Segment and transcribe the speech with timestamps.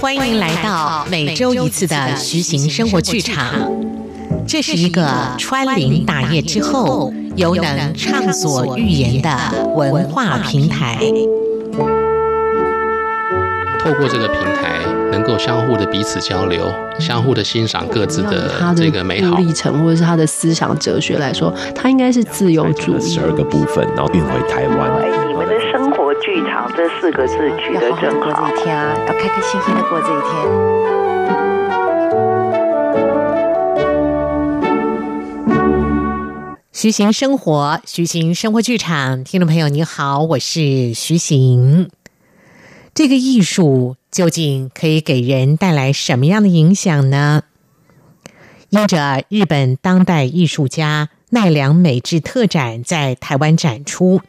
[0.00, 3.70] 欢迎来到每周一次的徐行生活剧场。
[4.48, 9.36] 这是一个穿林打叶之后，犹能畅所欲言的
[9.76, 10.98] 文化平台。
[13.78, 14.78] 透过这个平台，
[15.12, 23.00] 能够相互的彼此交流，相互的欣赏各自的这个美好历程，或者是他的思想哲学来说，他应该是自由主义。
[23.06, 25.59] 十二个部分，然后运回台湾。
[26.22, 30.30] 剧场这四个字取得真好，要开开心心的过这一天。
[36.72, 41.88] 徐行生活，徐行生活剧场，听众朋友你好，我是徐行。
[42.92, 47.44] 这个艺术究竟可以给人带来什么样的影响呢？
[48.68, 54.20] 因着日本当代艺术家奈良美智特展在台湾展出，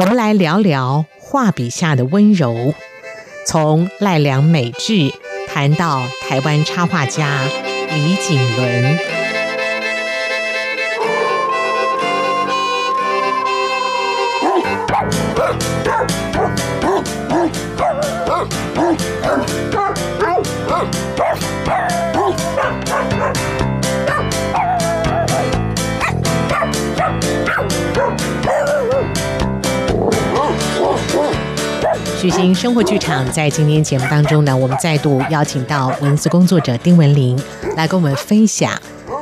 [0.00, 2.72] 我们来聊聊画笔下的温柔。
[3.46, 5.12] 从赖良美智
[5.46, 7.44] 谈到台湾插画家
[7.92, 9.29] 李景伦。
[32.20, 37.40] 巨星生活剧场在今天节目当中呢，我们再度邀请到文字工作者丁文玲
[37.76, 38.70] 来跟我们分享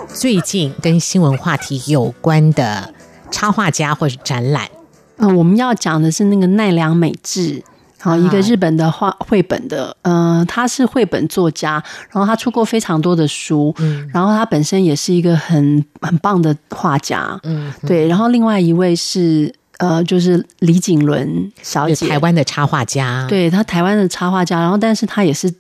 [0.08, 2.92] 最近跟新闻话题有关的
[3.30, 4.69] 插画家或是展览。
[5.19, 7.62] 嗯，我们要讲的是那个奈良美智，
[8.00, 19.54] 好，一个日本的画绘本的，嗯、呃，他是绘本作家，然后他出过非常多的书，嗯，然后他本身也是一个很很棒的画家，嗯，对，然后另外一位是。
[19.78, 25.52] 呃，就是李景伦小姐，台湾的插画家，对，他台湾的插画家，然后但是他也是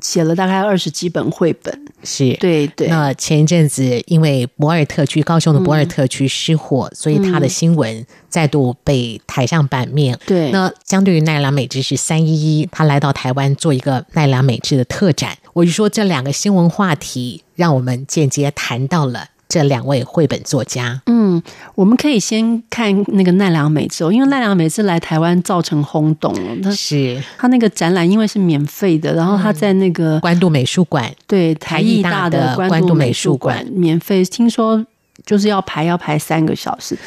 [0.00, 2.88] 写了大概二十几本绘本，是对对。
[2.88, 10.18] 那前一阵子因为博尔特区高雄的博尔特区失火，嗯，所以他的新闻再度被抬上版面。
[10.24, 19.26] 对，那相对于奈良美智是三一一，他来到台湾做一个奈良美智的特展，我就说这两个新闻话题，让我们间接谈到了。
[19.48, 21.42] 这两位绘本作家，嗯，
[21.74, 26.56] 我们可以先看那个奈良美智，因为奈良美智来台湾造成轰动了。
[26.62, 27.22] 他是。
[27.38, 33.64] 他那个展览，因为是免费的，然后他在那个关渡美术馆，对，台艺大的关渡美术馆。
[33.72, 34.84] 免费，听说
[35.24, 36.98] 就是要排要排三个小时，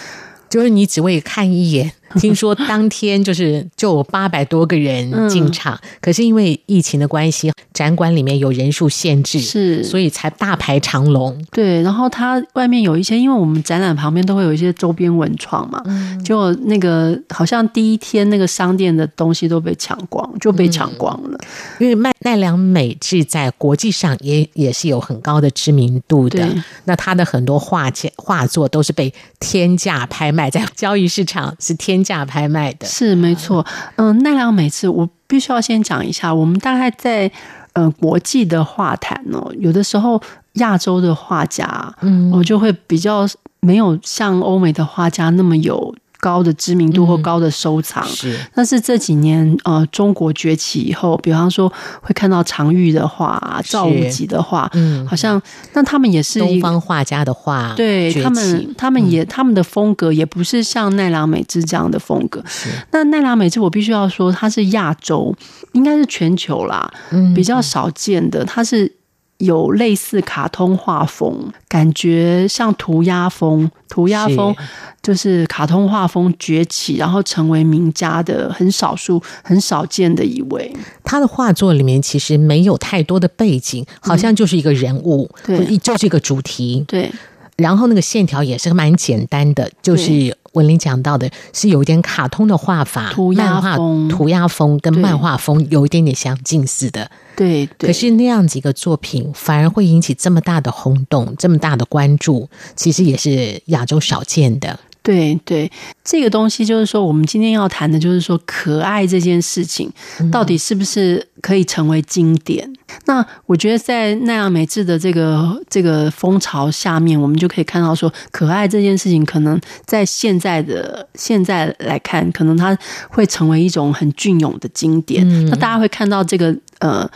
[0.49, 1.91] 就是你只为看一眼。
[2.19, 11.39] 听说当天就是就有八百多个人进场，嗯，可是因为疫情的关系，展馆里面有人数限制，是，所以才大排长龙。
[11.51, 21.37] 对，然后它外面有一些，因为我们展览旁边都会有一些周边文创嘛，嗯，就那个好像第一天那个商店的东西都被抢光，就被抢光了。
[21.39, 21.47] 嗯，
[21.79, 26.45] 因为奈奈良美智在国际上也也是有很高的知名度的，
[26.83, 32.00] 那他的很多画件画作都是被天价拍卖在交易市场，是天。
[32.03, 37.31] 价拍卖的是没错，嗯，奈良美智，我必须要先讲一下，我们大概在
[37.73, 40.21] 呃国际的画坛哦，有的时候
[40.53, 43.27] 亚洲的画家，嗯，我就会比较
[43.59, 45.93] 没有像欧美的画家那么有。
[46.21, 48.39] 高的知名度或高的收藏，嗯、是。
[48.55, 51.67] 但是这几年，呃，中国崛起以后，比方说
[52.01, 55.41] 会看到常玉的画、赵无极的画，嗯，好像
[55.73, 62.41] 那他们也是东方画家的画，对他们，他们也、嗯、他们的风格也不是像奈良美智这样的风格。
[62.47, 62.69] 是。
[62.91, 65.35] 那奈良美智，我必须要说，它是亚洲，
[65.73, 69.00] 应该是全球啦，嗯，比较少见的，它是。
[69.41, 73.69] 有类似卡通画风，感觉像涂鸦风。
[73.89, 74.55] 涂鸦风
[75.01, 80.73] 就是卡通画风崛起，然后成为名家的很少数、很少见的一位。
[81.03, 86.85] 他的画作里面其实没有太多的背景，好像就是一个人物，嗯、对，就是一个主题。
[86.87, 87.11] 对，
[87.57, 90.37] 然后那个线条也是蛮简单的，就是。
[90.53, 97.09] 文玲讲到的是有一点卡通的画法，涂鸦风，涂鸦风跟漫画风有一点点相近似的。
[97.35, 104.79] 对，对，可是那样几个作品反而会引起这么大的轰动，这么大的关注，其实也是亚洲少见的。
[105.03, 105.71] 对对，
[106.03, 109.91] 这个东西就是说，我们今天要谈的就是说，可爱这件事情
[110.31, 112.71] 到底是不是可以成为经典？
[112.71, 122.77] 嗯、那我觉得在奈良美智的这个这个风潮下面，我们就可以看到说，可爱这件事情可能在现在的现在来看，可能它
[123.09, 125.27] 会成为一种很隽永的经典。
[125.27, 127.09] 嗯、那大家会看到这个呃，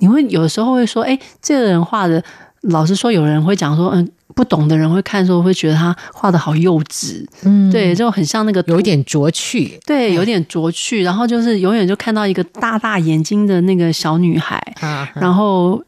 [0.00, 2.22] 你会有时候会说，哎，这个人画的，
[2.60, 4.06] 老实说，有人会讲说，嗯。
[4.40, 11.02] 不懂的人会看的时候会觉得他画的好幼稚，嗯，对，就很像那个有一点拙趣，对，有点拙趣。
[11.02, 15.78] 然后就是永远就看到一个大大眼睛的那个小女孩，啊、然后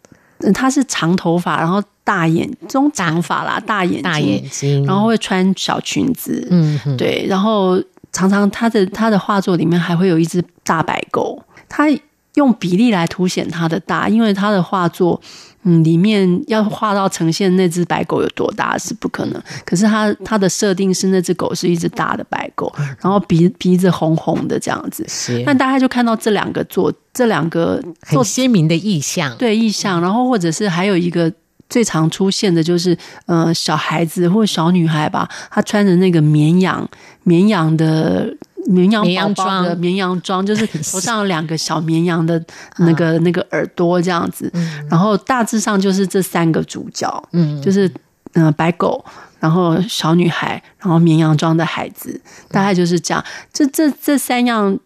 [0.52, 4.02] 她是长头发，然后大眼中长发啦，大眼睛。
[4.02, 7.82] 大眼睛，然后会穿小裙子，嗯，对，然后
[8.12, 11.86] 常常她的她的画作里面还会有一只大白狗，她
[12.34, 15.18] 用比例来凸显她的大，因为她的画作。
[15.64, 19.42] 嗯，里面要画到呈现那只白狗有多大是不可能。
[19.64, 25.04] 可是它它的设定是那只狗是一只大的白狗，然后鼻鼻子红红的这样子。
[25.08, 30.00] 是，那大家就看到这两个做这两个很鲜明的意象，对意象。
[30.00, 31.32] 然后或者是还有一个
[31.68, 36.88] 最常出现的就是，呃，小孩子或小女孩吧，她穿着那个绵羊
[37.22, 38.34] 绵羊的。
[38.66, 42.42] 绵羊宝宝的绵羊装，就是 头上有两个小绵羊的
[42.78, 44.52] 那个那个耳朵这样子，
[44.90, 47.88] 然后大致上就是这三个主角，嗯，就是
[48.34, 49.04] 嗯、呃、白狗，
[49.40, 52.20] 然后小女孩，然后绵羊装的孩子，
[52.50, 54.78] 大概就是这样，这这这三样。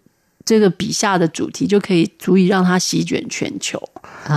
[0.44, 3.82] 这个笔下的主题就可以足以让它席卷全球，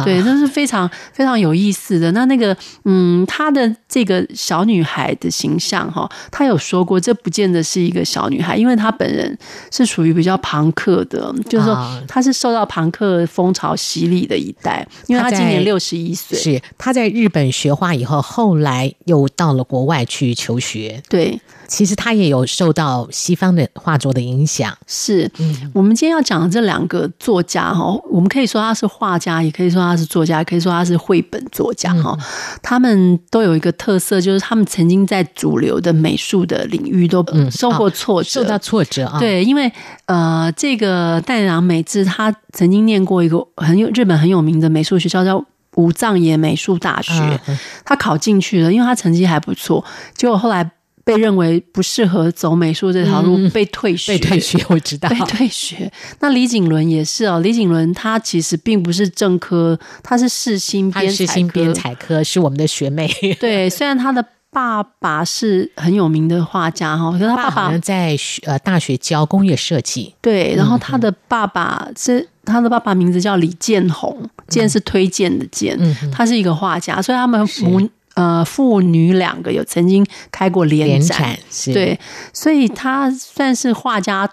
[0.06, 2.12] 对，这是非常非常有意思的。
[2.12, 2.56] 那那个，
[2.86, 9.36] 嗯，她的这个小女孩的形象，哈，她有说过，这不见得是一个小女孩，因为她本人
[9.72, 11.76] 是属于比较庞克的，就是说
[12.08, 21.42] 她是受到庞克风潮洗礼的一代，因为她今年六十一岁，是她在日本学画以后，后来又到了国外去求学，对。
[21.70, 24.76] 其实他也有受到西方的画作的影响。
[24.88, 32.18] 是，嗯，我们今天要讲的这两个作家哈，我们可以说他是画家，也可以说他是作家，可以说他是绘本作家哈。
[32.64, 37.22] 他们都有一个特色，就是他们曾经在主流的美术的领域都
[37.52, 39.20] 受过挫折，受到挫折啊。
[39.20, 39.70] 对，因为
[40.06, 45.44] 呃，这个戴良美智他曾经念过一个很有日本很有名的美术学校，叫
[45.76, 47.38] 武藏野美术大学。
[47.84, 49.84] 他考进去了，因为他成绩还不错，
[50.16, 50.72] 结果后来。
[51.04, 54.14] 被认为不适合走美术这条路，嗯，被退学。
[54.14, 55.10] 被退学，我知道。
[55.10, 55.92] 被退学。
[56.20, 61.12] 那李景伦也是哦，李景伦他其实并不是正科，他是世新编。
[61.12, 63.10] 世新编采科是我们的学妹。
[63.40, 70.14] 对，虽然他的爸爸是很有名的画家哈， 可是他爸爸在呃大学教工业设计。
[70.22, 77.90] 对，然后他的爸爸是他的爸爸名字叫李建宏，建是推荐的建，嗯，他是一个画家，所以他们母。
[78.20, 81.40] 呃，父女两个有曾经开过联展，
[81.74, 81.98] 对，
[82.34, 84.30] 所以他算是画家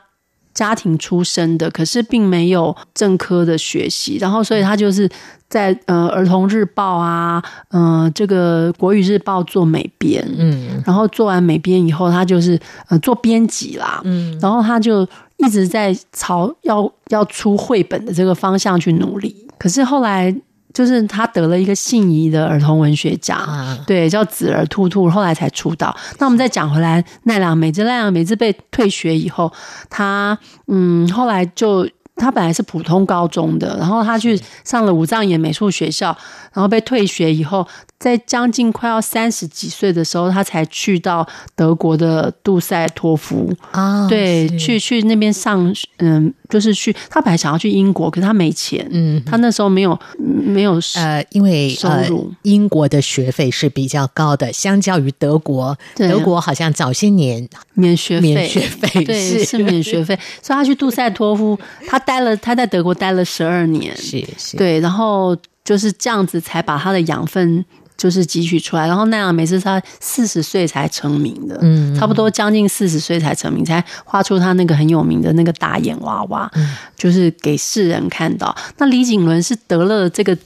[0.52, 5.08] 家庭出身的，可是并没有正科的学习，然后所以他就是
[5.48, 7.40] 在呃儿童日报啊，
[7.70, 15.06] 嗯、呃，这个国语日报做美编，嗯，然后做完美编以后，他就是呃做编辑啦，嗯，然后他就
[15.36, 20.34] 一直在朝要要出绘本的这个方向去努力，可是后来。
[20.76, 25.96] 就是他得了一个信宜的儿童文学奖，啊、对，叫子儿兔兔，后来才出道。
[26.18, 29.50] 那我们再讲回来，奈良美智，奈良美智被退学以后，
[29.88, 31.88] 他嗯，后来就。
[32.18, 36.16] 他本来是普通高中的，然后他去上了武藏野美术学校，
[36.54, 43.54] 然后被退学以后，在将近快要三十几岁的时候，他才去到德国的杜塞托夫。
[43.72, 46.94] 啊，对，去去那边上，嗯，就是去。
[47.10, 61.98] 他本来想要去英国，可是他没钱，嗯，他那时候没有没有呃，因为收入，呃，英国的学费是比较高的，相较于德国，德国好像早些年免学费，免学费，对，是，是免学费，所以他去杜塞托夫， 他。
[62.06, 67.64] 待了，他在德国待了十二年，是是，对，然后就是这样子才把他的养分
[67.96, 68.86] 就是汲取出来。
[68.86, 78.54] 然后奈良美智他四十岁才成名的，嗯，差不多将近四十岁才成名，才画出他那个很有名的那个大眼娃娃，嗯，就是给世人看到。
[78.78, 80.36] 那李景伦是得了这个。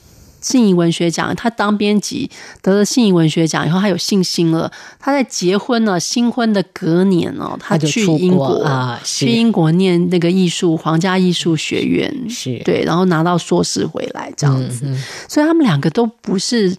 [0.42, 2.30] 信谊文学奖，他当编辑
[2.62, 4.73] 得了信谊文学奖以后，他有信心了。
[4.99, 14.87] 他在结婚了新婚的隔年哦，他去英国啊，去英国念那个艺术皇家艺术学院，是对，然后拿到硕士回来这样子。
[14.87, 16.75] 嗯嗯，所以他们两个都不是。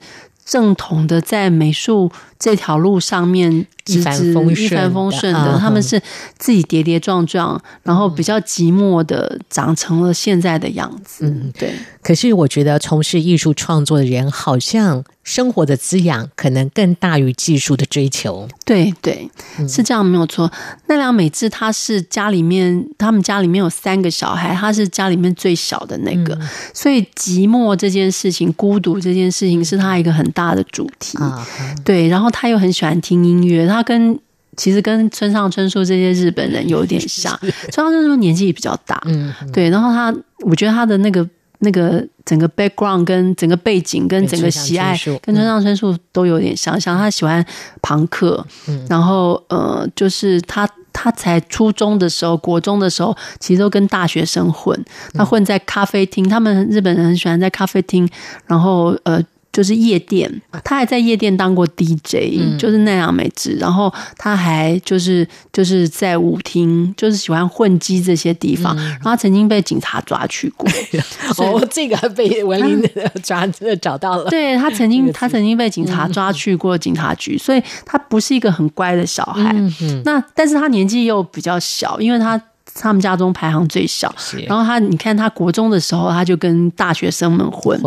[0.52, 6.02] 正统的在美术这条路上面一帆风顺的，一帆风顺的，他们是
[6.40, 11.28] 自己跌跌撞撞，然后比较寂寞的长成了现在的样子。
[11.28, 11.72] 嗯，对。
[12.02, 18.48] 可是我觉得从事艺术创作的人，好像生活的滋养可能更大于技术的追求。
[18.66, 19.30] 对对，
[19.70, 20.52] 是这样没有错。
[20.88, 31.20] 奈良美智她是家里面，他们家里面有三个小孩，她是家里面最小的那个，嗯、所以寂寞这件事情、孤独这件事情是她一个很大的主题。
[31.20, 31.48] 啊、
[31.86, 34.18] 对，然后她又很喜欢听音乐，他跟
[34.56, 37.38] 其实跟村上春树这些日本人有点像。
[37.72, 40.14] 村上春树年纪也比较大，嗯，对，然后他，
[40.46, 41.28] 我觉得他的那个。
[41.64, 47.46] 那个整个 background 跟整个背景跟整个喜爱跟村上春树都有点像，像他喜欢
[47.84, 54.84] 朋克，嗯、然后呃，就是他他才初中的时候、国中的时候，其实都跟大学生混，
[55.14, 58.10] 他混在咖啡厅，他们日本人很喜欢在咖啡厅，
[58.48, 59.24] 然后呃。
[59.52, 63.52] 就是夜店，他还在夜店当过 DJ，、嗯、就是奈良美智。
[63.60, 68.76] 然后他还就是就是在舞厅，就是喜欢混迹这些地方。
[68.78, 70.70] 嗯、然后他曾经被警察抓去过。
[71.38, 72.90] 哦，这个被文林
[73.24, 73.46] 抓
[73.82, 74.30] 找到了。
[74.30, 79.52] 对，他曾经他曾经被警察抓去过警察局，所以他不是一个很乖的小孩。
[79.54, 82.42] 嗯嗯、那但是他年纪又比较小，因为他。
[82.74, 84.14] 他们家中排行最小，
[84.48, 87.80] 然后他，你看他国中的时候，他就跟大学生们混，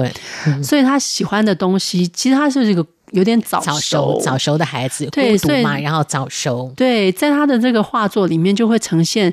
[0.47, 9.33] 嗯、所以他喜欢的东西，其实他是一个有点早熟、早熟，的孩子，对，孤独嘛，然后早熟，对，在他的这个画作里面就会呈现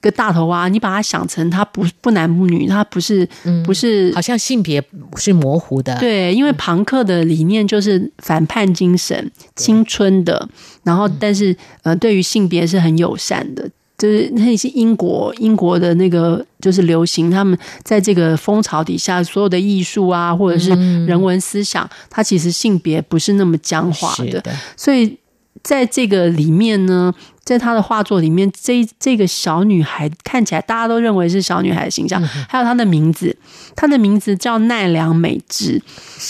[0.00, 4.82] 个大头娃，你把他想成他不不男不女，他不是、嗯、不是，好像性别
[5.16, 10.48] 是模糊的，对，因为庞克的理念就是反叛精神、青春的，
[10.84, 13.68] 然后但是呃，对于性别是很友善的。
[14.00, 20.70] 就是那些英国英国的那个就是流行，他们在这个风潮底下，所有的艺术啊，或者是
[21.04, 24.42] 人文思想，它其实性别不是那么僵化的，
[24.76, 25.18] 所以
[25.62, 27.14] 在这个里面呢。
[27.50, 33.36] 在他的画作里面，这这个小女孩看起来大家都认为是小女孩的形象，还有她的名字，
[33.74, 35.82] 她的名字叫奈良美智。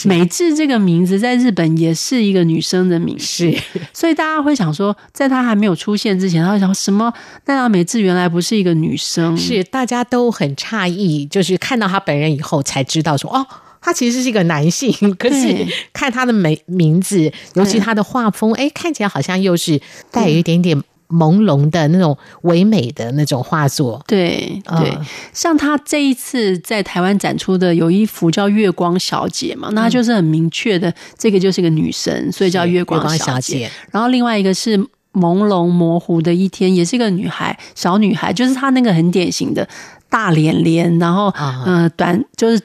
[0.07, 3.55] 美智这个名字在日本也是一个女生的名字，
[3.93, 7.13] 所以大家会想说，在她还没有出现之前，她会想什么？
[7.45, 13.47] 奈良美智原来不是一个女生，是大家都很诧异，就是看到她本人以后才知道说，哦，
[13.83, 14.91] 她其实是一个男性。
[15.19, 19.79] 可是看她的美名字，尤其她的画风，哎，看起来好像又是
[20.11, 20.83] 带有一点点。
[21.11, 24.97] 朦胧的那种唯美的那种画作，对对，
[25.33, 33.69] 像他这一次在台湾展出的有一幅叫《月光小姐》嘛，那他就是很明确的，这个就是个女神，所以叫月光小姐。
[33.91, 34.79] 然后另外一个是
[35.13, 39.69] 朦胧模糊的一天，也是一个女孩，小女孩，就是她那个很典型的
[40.09, 42.63] 大脸脸，然后嗯、呃，短就是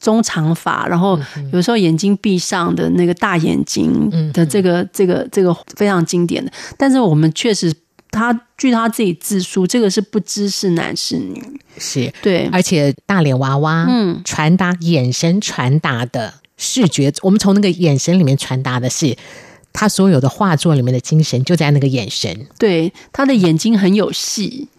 [0.00, 1.18] 中长发，然后
[1.52, 7.74] 有时候眼睛闭上的那个大眼睛的这个这个这个非常经典的，但是我们确实。
[8.18, 11.40] 他据他自己自述，这个是不知是男是女，
[11.78, 19.16] 是对，而且大脸娃娃，嗯，传达眼神传达的视觉，我们从那个眼神里面传达的是
[19.72, 22.48] 他所有的画作里面的精神，就在那个眼神。
[22.58, 24.77] 对，他的眼睛很有戏，对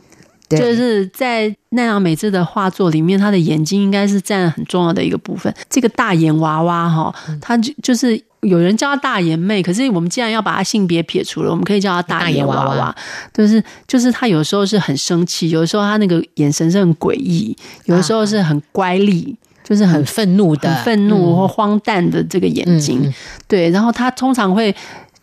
[0.57, 5.53] 就是在奈良美智的画作里面，他的眼睛应该是占很重要的一个部分。
[5.69, 8.21] 这个大眼娃娃哈，他就就是。
[8.43, 12.69] 有人叫她大眼妹，可是我们既然要把她性别撇除了，我们可以叫她大眼娃娃。
[12.69, 12.95] 娃娃
[13.33, 17.53] 就是就是她有时候是很生气，有的时候她那个眼神是很诡异，
[17.83, 23.01] 有的时候是很乖戾，啊、就是很愤怒的、愤怒或荒诞的这个眼睛。
[23.03, 23.13] 嗯、
[23.45, 24.73] 对，然后她通常会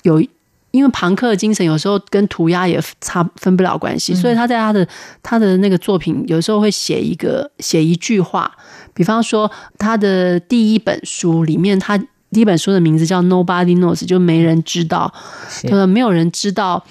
[0.03, 0.23] 有，
[0.71, 4.87] 因为庞克的精神有时候跟涂鸦也差分不了关系，嗯、所以他在他的
[5.23, 8.51] 他的那个作品有时候会写一个写一句话，
[8.95, 11.99] 比方说他的第一本书里面他。
[12.33, 15.15] 第一本书的名字叫 Nobody Knows，就没人知道。
[15.63, 16.85] 他说没有人知道，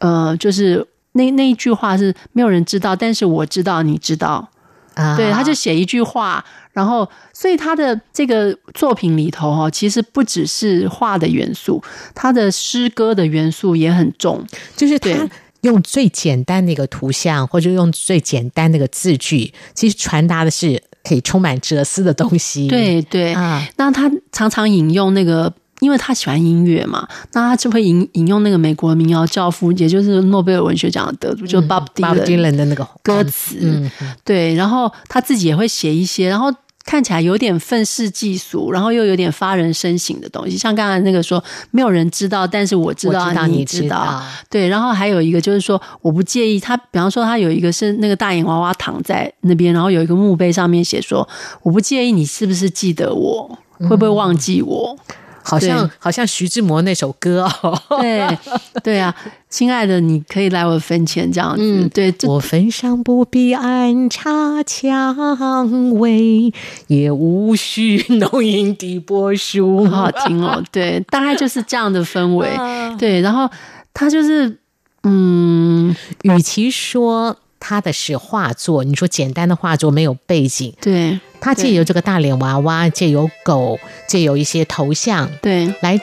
[0.00, 4.50] 呃，就是那那一句话是没有人知道，但是我知道，你知道。
[4.94, 11.82] 啊，对，他就写一句话，然后，所以他的这个作品里头哈，其实不只是画的元素，
[12.14, 14.44] 他的诗歌的元素也很重，
[14.76, 15.28] 就是他
[15.62, 20.82] 用最简单的一个图像，或者用最简单的一个字句，其实传达的是。
[21.02, 23.66] 可以充满哲思的东西，对对啊。
[23.78, 33.58] 那他常常引用那个，因为他喜欢音乐嘛，那他就会引引用那个美国民谣教父，也就是诺贝尔文学奖的得主，就 Bob Dylan 的那个歌词。
[33.60, 33.90] 嗯，
[34.24, 34.54] 对。
[34.54, 36.52] 然后他自己也会写一些，然后。
[36.82, 44.66] 看起来有点愤世嫉俗，然后又有点发人深省的东西，像刚才那个说没有人知道，但是我知道，知道你知道，对。
[44.66, 51.28] 然后还有一个就是说，我不介意他，比方说他有一个是那个大眼娃娃躺在那边，然后有一个墓碑上面写说，
[51.62, 54.96] 我不介意你是不是记得我，会不会忘记我。
[54.98, 58.38] 嗯好像好像徐志摩那首歌哦，对
[58.82, 59.14] 对啊，
[59.48, 66.52] 亲爱的，你可以来我坟前这样子，嗯、对，我坟上不必安插蔷薇，
[66.86, 73.50] 也无需浓荫的柏树，好好听哦， 对，大概就是这样的氛围，啊、对，然后
[73.92, 74.58] 他就是，
[75.02, 77.36] 嗯，与其说。
[77.60, 86.00] 他的是画作，你说简单的画作没有背景，对，他借由这个大脸娃娃，借由狗，借由一些头像，对，来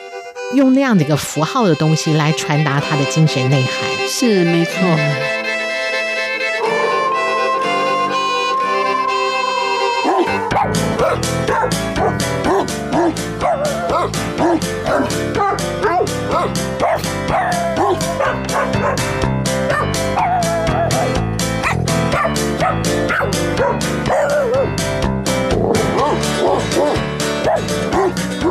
[0.54, 5.37] 用那样的一个符号的东西来传达他的精神内涵，是没错。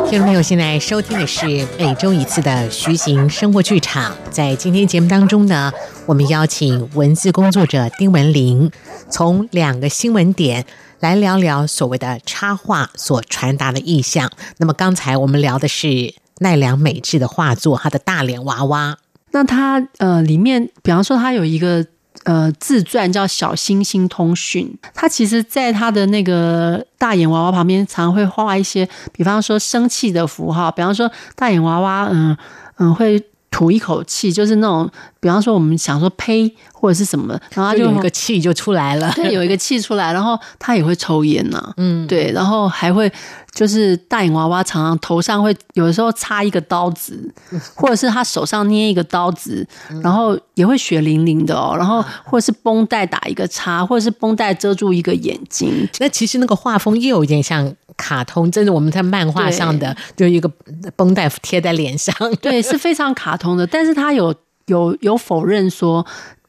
[0.09, 4.17] 听众朋友，现在收听的是每周一次的徐行生活剧场。
[4.31, 5.73] 在今天节目当中呢，
[6.07, 8.71] 我们邀请文字工作者丁文玲，
[9.11, 10.65] 从两个新闻点
[11.01, 14.31] 来聊聊所谓的插画所传达的意象。
[14.59, 18.99] 那么刚才我们聊的是奈良美智的画作，他的大脸娃娃。
[19.33, 21.85] 那他呃，里面比方说他有一个。
[22.27, 32.37] 呃，自传叫《小星星通讯》，他其实在他的那个大眼娃娃旁边，常会画一些，比方说生气的符号，比方说大眼娃娃，嗯
[32.79, 43.11] 嗯，会吐一口气，就是那种，比方说我们想说呸或者是什么，然后他就，就有一个气就出来了， 对，有一个气出来，然后他也会抽烟呢、啊，嗯，对，然后还会。
[43.55, 47.19] 就是大眼娃娃常常头上会有的时候插一个刀子，
[47.75, 49.67] 或者是他手上捏一个刀子，
[50.03, 51.75] 然后也会血淋淋的哦。
[51.75, 55.89] 然后或者是绷带打一个叉，或者是绷带遮住一个眼睛。
[56.01, 60.49] 那其实那个画风又有一点像卡通，真的我们在漫画上的，就一个
[60.97, 63.67] 绷带贴在脸上， 对，是非常卡通的。
[63.67, 64.35] 但是他有
[64.67, 66.07] 有有否认说。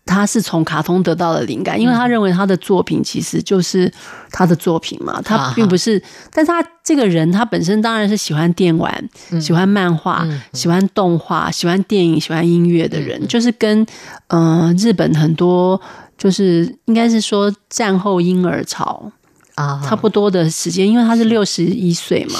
[0.10, 3.92] 他是从卡通得到的灵感，因为他认为他的作品其实就是
[4.32, 6.02] 他的作品嘛，他并不是。
[6.32, 9.10] 但是他这个人，他本身当然是喜欢电玩、
[9.42, 13.86] 喜欢漫画、喜欢动画、喜欢电影、喜欢音乐的人，就是跟
[14.28, 15.78] 嗯日本很多
[16.18, 19.12] 就是应该是说战后婴儿潮
[19.58, 19.82] 啊。
[19.86, 22.40] 差不多的时间，因为他是六十一岁嘛，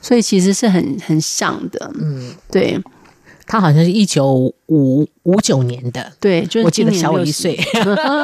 [0.00, 1.90] 所以其实是很很像的。
[2.00, 2.80] 嗯，对。
[3.50, 7.58] 他好像是一九五五九年的，对，就是我记得小我一岁。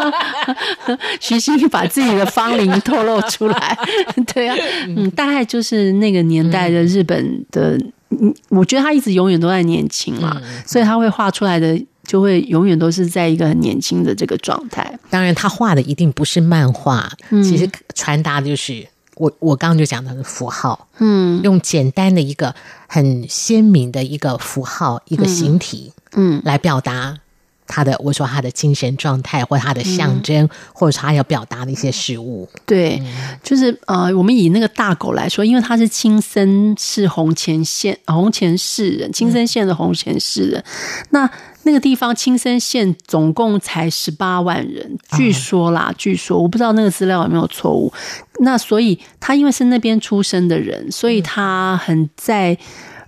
[1.19, 3.79] 徐熙把自己的芳龄透露出来，
[4.35, 4.55] 对啊，
[4.87, 7.75] 嗯，大概就是那个年代的日本的，
[8.11, 11.75] 嗯，我觉得他一直永远都在年轻嘛，嗯，所以他会画出来的
[12.07, 14.99] 就会永远都是在一个很年轻的这个状态。
[15.11, 18.87] 当然，他画的一定不是漫画，嗯，其实传达的就是。
[19.17, 22.53] 我我刚刚就讲到的符号，嗯，用简单的一个
[22.89, 27.17] 很鲜明的一个符号，一个形体，嗯，来表达
[27.65, 32.49] 他的，我说他的精神状态，或他的象征，嗯、或者他要表达的一些事物。
[32.67, 41.31] 对，嗯、就是呃，我们以那个大狗来说，因为他是青森市弘前县弘前市人，青森县的弘前市人，嗯、那。
[41.65, 47.93] 那个地方青森县总共才十八万人，据说啦，哦、据说我不知道那个资料有没有错误。
[48.41, 52.53] 那所以他因为是那边出生的人，所以他很在，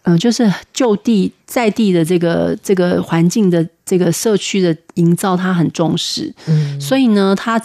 [0.05, 6.35] 嗯、呃，就是就地在地的这个这个环境的这个社区的营造，他很重视。
[6.47, 7.61] 嗯，所以呢，他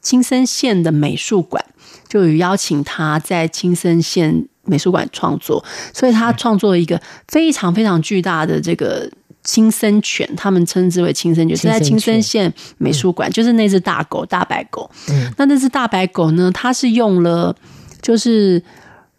[0.00, 1.64] 青森县的美术馆
[2.08, 9.08] 就有邀请他在青森县美术馆创作，所以他创作了一个非常非常巨大的这个。
[9.44, 14.90] 青森犬，他们称之为青森犬，是在青森县美术馆，就是那只大狗，大白狗。
[15.10, 16.50] 嗯，那那只大白狗呢？
[16.54, 17.54] 它是用了，
[18.00, 18.62] 就是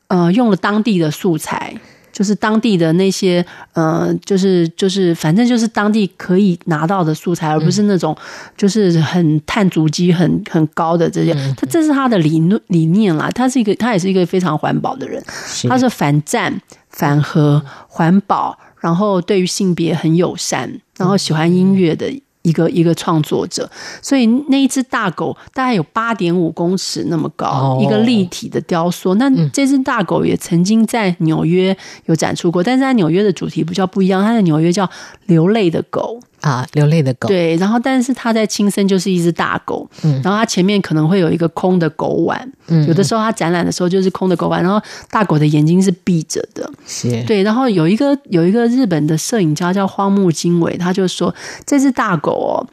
[0.08, 1.76] 呃，用了当地的素材，
[2.12, 8.16] 就是当地的那些呃，就是就是，反正就是当地可以拿到的素材，而不是那种
[8.56, 11.34] 就是很碳足迹很很高的这些。
[11.58, 15.22] 它这是他的理论理念啦，他是一个，他也是一个非常环保的人，
[15.68, 18.58] 他是反战、反核、环保。
[18.84, 23.70] 然后对于性别很友善，然后喜欢音乐的一个一个创作者，
[24.02, 29.16] 所以那一只大狗大概有八点五公尺那么高，一个立体的雕塑。
[29.16, 31.76] 那这只大狗也曾经在纽约
[32.08, 34.90] 有展出过，但是在纽约的主题比较不一样，它在纽约叫
[35.28, 36.20] 流泪的狗。
[36.44, 37.30] 啊，流泪的狗。
[37.30, 44.78] 对，然后但是它在亲生就是一只大狗，嗯，然后它前面可能会有一个空的狗碗，嗯，有的时候它展览的时候就是空的狗碗，然后
[45.10, 51.34] 大狗的眼睛是闭着的，是，对，然后有一个有一个日本的摄影家叫荒木经惟，他就说
[51.66, 52.68] 这只大狗哦，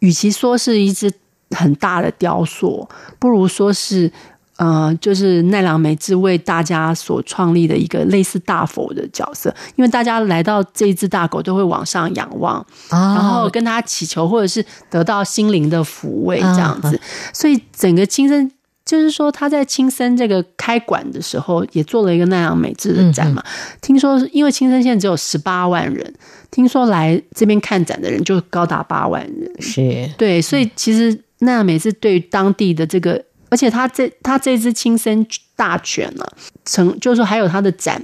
[0.00, 1.10] 与其说是一只
[1.52, 2.86] 很大的雕塑，
[3.18, 4.12] 不如说是。
[4.56, 16.96] 呃，就是奈良美智为大家所创立的一个类似大佛的角色，因为大家来到这一只大狗都会往上仰望，哦、然后跟他祈求，或者是得到心灵的抚慰这样子。
[16.96, 17.00] 哦、
[17.32, 18.48] 所以整个亲生，
[18.84, 23.42] 就是说他在青森这个开馆的时候，也做了一个奈良美智的展嘛。
[23.44, 26.14] 嗯、听说因为青森县只有十八万人，
[26.52, 33.20] 听说来这边看展的人就高达八万人，是对，所以其实奈良美智对于当地的这个。
[33.50, 36.32] 而且他这他这只青森大犬呢、啊，
[36.64, 38.02] 成就是说还有他的展，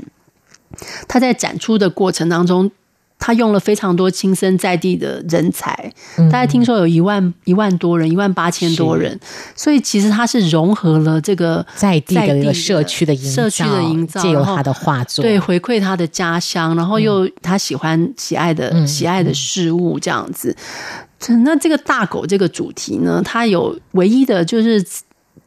[1.09, 2.71] 他在展出的过程当中，
[3.19, 5.93] 他用了非常多青森在地的人才，
[6.31, 9.19] 大家听说有一万一万多人，一万八千多人，
[9.57, 20.57] 所以其实他是融合了这个在地的一个社区的营造，社区的营造，借由他的画作，对，回馈他的家乡，然后又他喜欢喜爱的喜爱的事物这样子。
[21.45, 24.83] 那这个大狗这个主题呢，它有唯一的就是。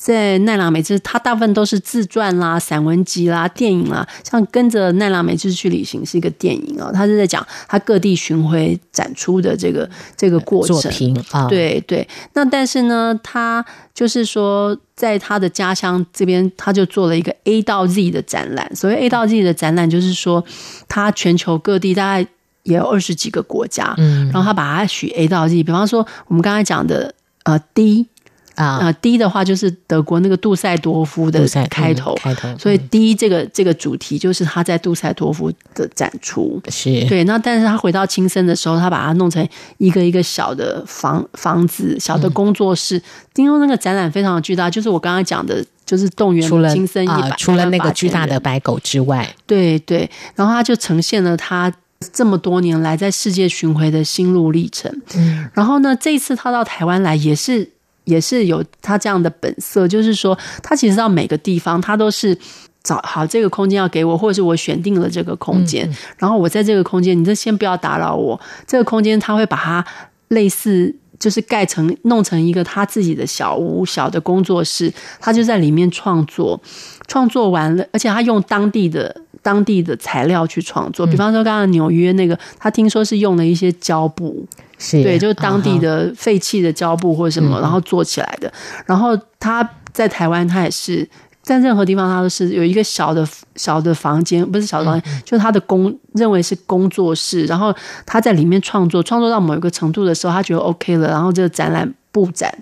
[0.03, 4.05] 在奈良美智，他大部分都是自传啦、散文集啦、电影啦。
[4.21, 10.75] 像跟着奈良美智去旅行是一个电影哦，他是在讲他各地巡回展出的这个这个过程。
[10.75, 12.05] 作品啊，对对。
[12.33, 18.75] 那但是呢，他就是说，在他的家乡这边，他就做了一个 A 到 Z 的展览。
[18.75, 20.43] 所谓 A 到 Z 的展览，就是说
[20.89, 22.27] 他全球各地大概
[22.63, 25.63] 也有二十几个国家，嗯，然后他把它取 A 到 Z。
[25.63, 28.07] 比方说，我们刚才讲的呃 D。
[28.55, 37.23] 啊、呃、，D 的话就是德国那个杜塞多夫的开头，开头，所以 D 这个这个主题就是他在杜塞多夫的展出，是对。
[37.23, 43.01] 那但是他回到青森的时候，他把它弄成一个一个小的房房子、小的工作室。
[43.33, 50.07] 听说那个展览非常的巨大，就是我刚刚讲的，就是动员金森一百、呃，除了那个巨大的白狗之外，对对。
[50.35, 51.73] 然后他就呈现了他
[52.11, 54.95] 这么多年来在世界巡回的心路历程。
[55.15, 57.67] 嗯，然后呢，这一次他到台湾来也是。
[58.05, 62.37] 也是有他这样的本色，就是说，他其实到每个地方，他都是
[62.83, 68.39] 找好这个空间要给我，或者是我选定了这个空间，嗯、然后我在这个空间，你就先不要打扰我。
[68.67, 69.85] 这个空间他会把它
[70.27, 76.59] 类似，就是盖成弄成一个他自己的小屋、小的工作室，他就在里面创作，
[77.07, 84.45] 创作完了，而且他用当地的当地的材料去创作，比方说刚刚纽约那个，他听说是用了一些胶布。
[84.83, 88.51] 是对，就是当地的废弃的胶布或者什么，然后做起来的。
[88.85, 91.07] 然后他在台湾，他也是
[91.41, 97.45] 在任何地方，他都是有一个小的小的房间，不是小的房间，就是他的工认为是工作室。
[97.45, 97.73] 然后
[98.05, 102.53] 他在里面创作，创作到某一个程度的时候，他觉得 OK 了，然后这个展览布展。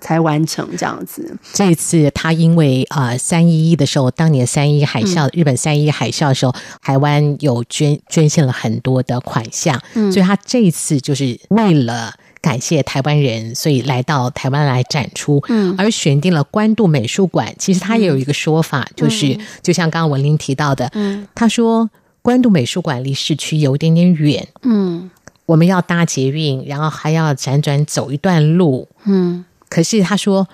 [0.00, 1.36] 才完成这样子。
[1.52, 17.52] 这一次他因为啊三一一的时候，当年三一海啸，日本三一海啸的时候，台湾有捐捐献了很多的款项，嗯，所以他这一次就是为了感谢台湾人，所以来到台湾来展出，嗯，而选定了关渡美术馆。
[17.58, 21.88] 其实他也有一个说法，就是就像刚刚文玲提到的，嗯，他说
[22.22, 25.10] 关渡美术馆离市区有一点点远，嗯，
[25.46, 29.44] 我们要搭捷运，然后还要辗转走一段路，嗯。
[29.68, 30.48] 可是他说，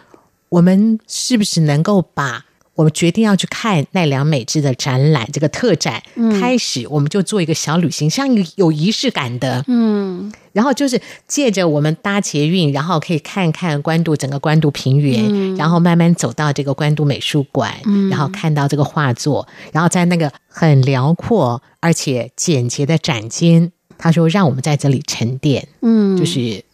[0.48, 2.44] 我们是不是能够把
[2.74, 6.02] 我们决定要去看奈良美智的展览这个特展
[6.40, 17.74] 开始，我们就做一个小旅行，像有仪式感的，嗯，然后就是借着我们搭捷运，然后可以看看关渡整个关渡平原，然后慢慢走到这个关渡美术馆，
[18.10, 26.64] 然后看到这个画作，然后在那个很辽阔而且简洁的展间，他说让我们在这里沉淀，嗯，就是。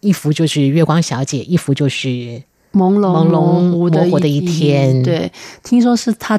[0.00, 2.08] 一幅就是月光小姐，一幅就是
[2.72, 5.02] 朦胧朦胧模糊的一天。
[5.02, 5.30] 对，
[5.62, 6.38] 听说是他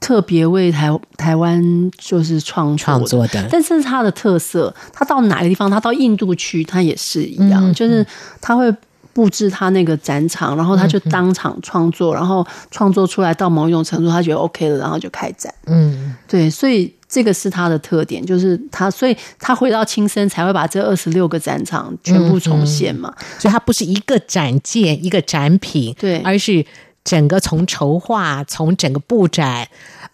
[0.00, 8.04] 特别为台台湾就是创创作的，但是他的特色，他到哪个地方，他到印度去，他也是一样，嗯、就是
[8.40, 8.74] 他会
[9.12, 15.54] 布置他那个展场，然后他就当场创作，嗯、然后创作出来到某一种程度，他觉得 OK 了，然后就开展。
[15.66, 16.92] 嗯，对，所以。
[17.08, 23.12] 这个是他的特点，就是他，所以他回到青森才会把这二十六个展场全部重现嘛。
[23.18, 26.64] 嗯、所以它不是一个展件、一个展品，对，而是
[27.02, 29.66] 整个从筹划、从整个布展，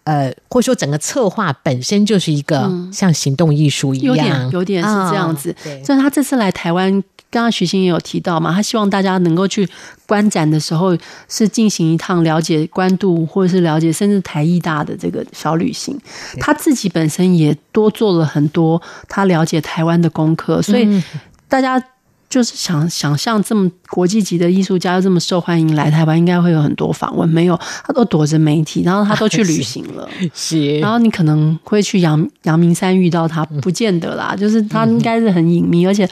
[0.05, 5.51] 呃，或者说整个策划本身就是一个像行动艺术一样，嗯、有点有点是这样子。
[5.65, 7.03] 哦、所以他这次来台湾。
[7.31, 9.67] 刚刚徐星也有提到嘛，他希望大家能够去
[10.05, 15.99] 观展的时候是进行一趟了解关渡，或者是了解甚至台艺大的这个小旅行。
[16.39, 21.03] 他自己本身也多做了很多他了解台湾的功课，所以
[21.49, 21.83] 大家
[22.29, 27.27] 就是想想象这么国际级的艺术家又这么受欢迎来台湾，应该会有很多访问。
[27.27, 30.07] 没有，他都躲着媒体，然后他都去旅行了。
[30.33, 36.09] 是，然后你可能会去阳阳明山遇到他，不见得啦，就是他应该是很隐秘，而且。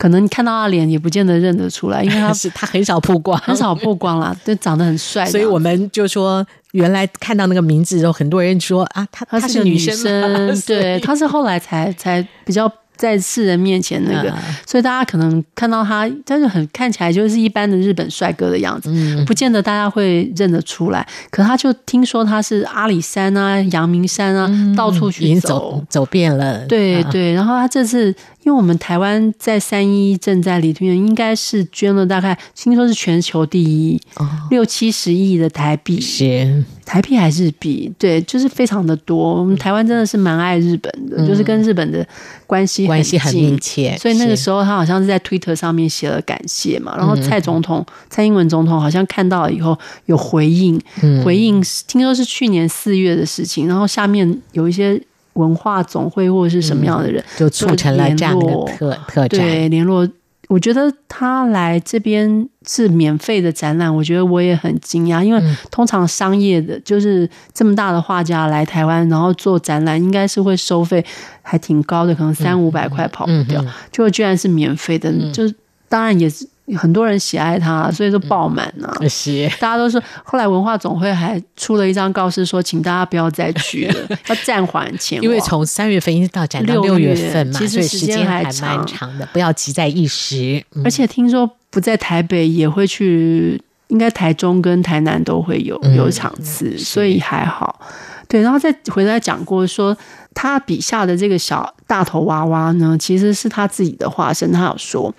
[0.00, 5.26] 可能你看到他脸也不见得认得出来，因为他 是他很少曝光，很少曝光啦， 就长得很帅。
[5.26, 12.72] 所以我们就说，原来看到那个名字的时候，很多人说啊，他他是女生， 对，他是后来才才比较。
[13.00, 14.36] 在世人面前那个，嗯、
[14.66, 21.08] 所以大家可能看到他，但是很看起来就是一般的日本帅哥的样子，嗯、不见得大家会认得出来。
[21.30, 26.66] 可他就听说他是阿里山啊、阳明山啊，嗯、到处去走，走遍了。
[26.66, 36.00] 对对，然后他这次，因为我们台湾在三一震灾里面，应该是捐了大概听说是全球第一，哦、六七十亿的台币。
[36.00, 36.64] 是。
[36.90, 39.34] 台币还是币对，就是非常的多。
[39.38, 42.04] 我们台湾真的是蛮爱日本的，嗯、就是跟日本的
[42.48, 43.96] 关系关系很密切。
[43.96, 55.00] 所以那个时候他好像是在 Twitter 上面写了感谢嘛，然后蔡总统、嗯、蔡英文总统好像看到了以后有回应，嗯、回应听说是去年四月的事情，然后下面有一些
[55.34, 60.08] 文化总会或者是什么样的人，嗯、就促成了这样的特特展，对，联络。
[60.48, 65.40] 我觉得他来这边是免费的展览，我觉得我也很惊讶，因为
[65.70, 71.04] 通常商业的，就是这么大的画家来台湾，然后做展览，应该是会收费
[71.42, 75.54] 还挺高的，可能三五百块跑不掉，就居然是免费的，就是
[75.88, 76.48] 当然也是。
[76.76, 78.92] 很多人喜爱他，所以说爆满啊！
[79.08, 80.00] 是，大家都说。
[80.24, 85.24] 后来文化总会还出了一张告示，说请大家不要再去了， 要暂缓前往。
[85.24, 90.64] 因为从三月份一直到展到六月份嘛，其实时间还蛮长的，不要急在一时。
[90.84, 97.80] 而且听说不在台北也会去，应该台中跟台南都会有有场次，所以还好。
[98.28, 99.96] 对，然后再回来讲过说，
[100.34, 104.52] 他笔下的这个小大头娃娃呢，其实是他自己的化身。
[104.52, 105.12] 他有说，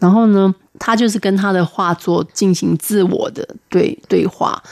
[0.00, 4.62] 然后呢，他就是跟他的画作进行自我的对对话。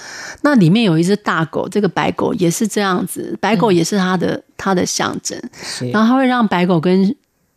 [0.42, 5.38] 那里面有一只大狗，这个白狗也是这样子，白狗也是他的、嗯、他的象征。
[5.92, 7.14] 然后他会让白狗跟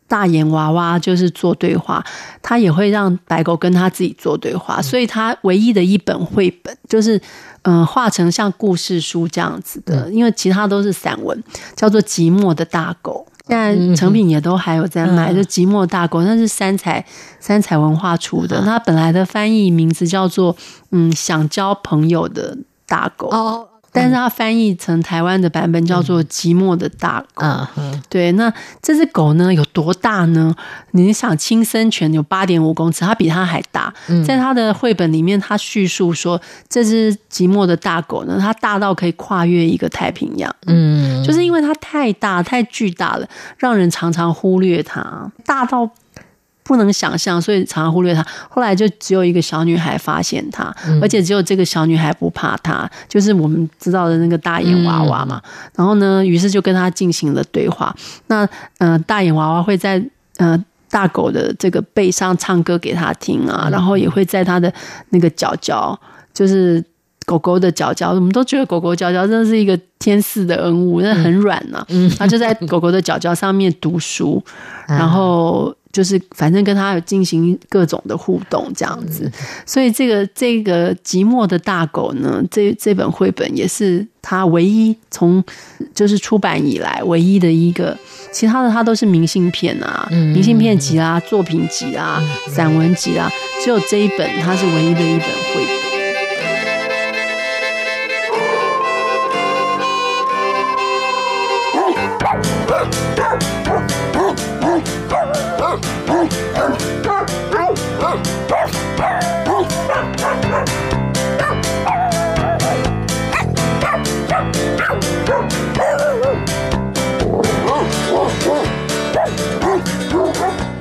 [0.07, 2.03] 大眼娃娃就是做对话，
[2.41, 4.81] 他也会让白狗跟他自己做对话。
[4.81, 7.19] 所以他唯一的一本绘本就是
[7.63, 11.43] 嗯画成像故事书这样子的，因为其他都是散文，
[11.75, 13.27] 叫做《寂寞的大狗》。
[13.47, 17.05] 现在成品也都还有在卖，就《即墨大狗》，那是三彩
[17.39, 18.61] 三彩文化出的。
[18.61, 20.55] 它本来的翻译名字叫做
[20.91, 23.27] “嗯，想交朋友的大狗”。
[23.31, 23.67] 哦。
[23.97, 27.43] 但是它翻译成台湾的版本叫做《寂寞的大狗》。
[27.77, 28.31] 嗯，对。
[28.33, 30.55] 那这只狗呢，有多大呢？
[30.91, 33.93] 你想，青森犬有八点五公尺，它比它还大。
[34.25, 40.55] 在它的绘本里面，它叙述说，这只寂寞的大狗呢，它大到可以跨越一个太平洋。
[40.67, 45.31] 嗯，就是因为它太大、太巨大了，让人常常忽略它。
[45.43, 45.89] 大到。
[46.67, 48.23] 不能想象，所以常常忽略他。
[48.49, 55.41] 后来就只有一个小女孩发现他，嗯、而且只有这个小女孩不怕他，就是我们知道的那个大眼娃娃嘛。
[55.43, 57.95] 嗯、然后呢，于是就跟他进行了对话。
[58.27, 58.47] 那
[58.79, 60.03] 呃，大眼娃娃会在
[60.37, 64.71] 呃大狗的这个背上唱歌给他听啊，嗯、然后也会在他的
[65.09, 65.97] 那个脚脚，
[66.33, 66.83] 就是
[67.27, 71.85] 狗狗的脚脚，我们都觉得狗狗脚脚真的是一个天赐的恩物，真的很软呢、啊。
[71.89, 74.41] 嗯，他就在狗狗的脚脚上面读书，
[74.87, 75.75] 嗯、 然后。
[75.89, 79.31] 就是反正跟他有进行各种的互动这样子，
[79.65, 85.43] 所以这个这个寂寞的大狗呢，这这本绘本也是他唯一从
[85.95, 87.97] 就是出版以来唯一的一个，
[88.31, 93.27] 其他的他都是明信片啊、明信片集啊、作品集啊、散文集啊，
[93.63, 95.86] 只有这一本它是唯一的一本绘本。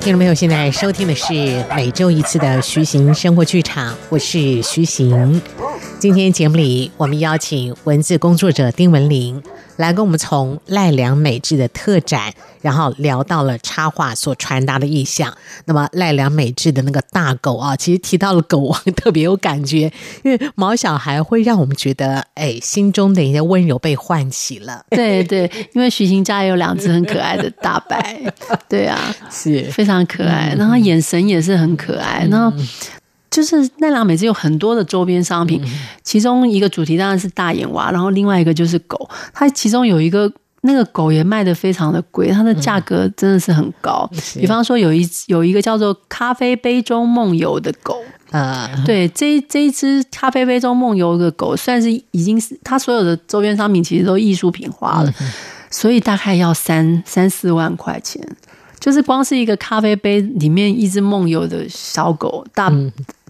[0.06, 1.34] 听众朋友，现在收听的是
[1.74, 5.42] 每周一次的徐行生活剧场，我是徐行。
[6.06, 9.42] 今天节目里，我们邀请文字工作者丁文玲。
[9.76, 15.36] 来跟我们从赖良美智的特展，然后聊到了插画所传达的意象。
[15.66, 19.92] 那么赖良美智的那个大狗啊，其实提到了狗王特别有感觉，
[20.22, 24.82] 因为毛小孩会让我们觉得，哎，心中的一些温柔被唤起了。
[24.88, 28.18] 对对，因为徐行家也有两只很可爱的大白，
[28.70, 32.56] 对啊，是非常可爱，然后眼神也是很可爱，然后。
[33.36, 35.62] 就是奈良美智有很多的周边商品，
[36.02, 39.08] 其中一个主题当然是大眼娃，然后另外一个就是狗。
[39.34, 44.08] 它其中有一个那个狗也卖的非常的贵，它的价格真的是很高。
[44.34, 55.12] 比方说有一有一个叫做咖啡杯中梦游的狗，啊，对，这这一只咖啡杯中梦游的狗算是已经是它所有的周边商品其实都艺术品化了，
[55.70, 58.26] 所以大概要三三四万块钱，
[58.80, 62.72] 就是光是一个咖啡杯里面一只梦游的小狗大。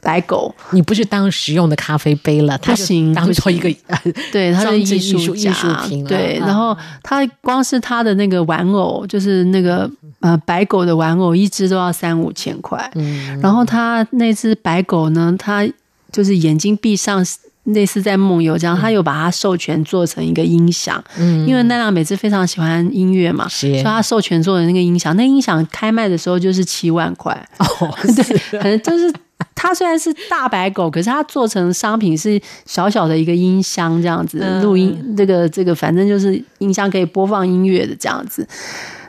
[0.07, 3.69] 白狗，你不是当实用的咖啡杯了，它行当做一个
[4.31, 6.05] 对，它是艺术艺术品。
[6.05, 9.91] 对，然后它光是它的那个玩偶，就是那个
[10.21, 12.89] 呃白狗的玩偶，一只都要三五千块。
[12.95, 15.69] 嗯，然后它那只白狗呢，它
[16.13, 17.27] 就是眼睛闭上，
[17.67, 18.77] 类似在梦游这样。
[18.77, 27.33] 他又把它授权做成一个音响，嗯，因为奈良美智非常喜欢音乐嘛，是所以他授权做的那个音响，那音响开卖的时候就是七万块。
[27.59, 27.95] 哦，
[28.51, 29.13] 对，可能就是。
[29.55, 38.47] 它虽然是大白狗，可是它做成商品是小小的一个音箱这样子，录音这个这个，反正就是音箱可以播放音乐的这样子。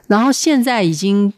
[0.07, 1.31] 然后现在已经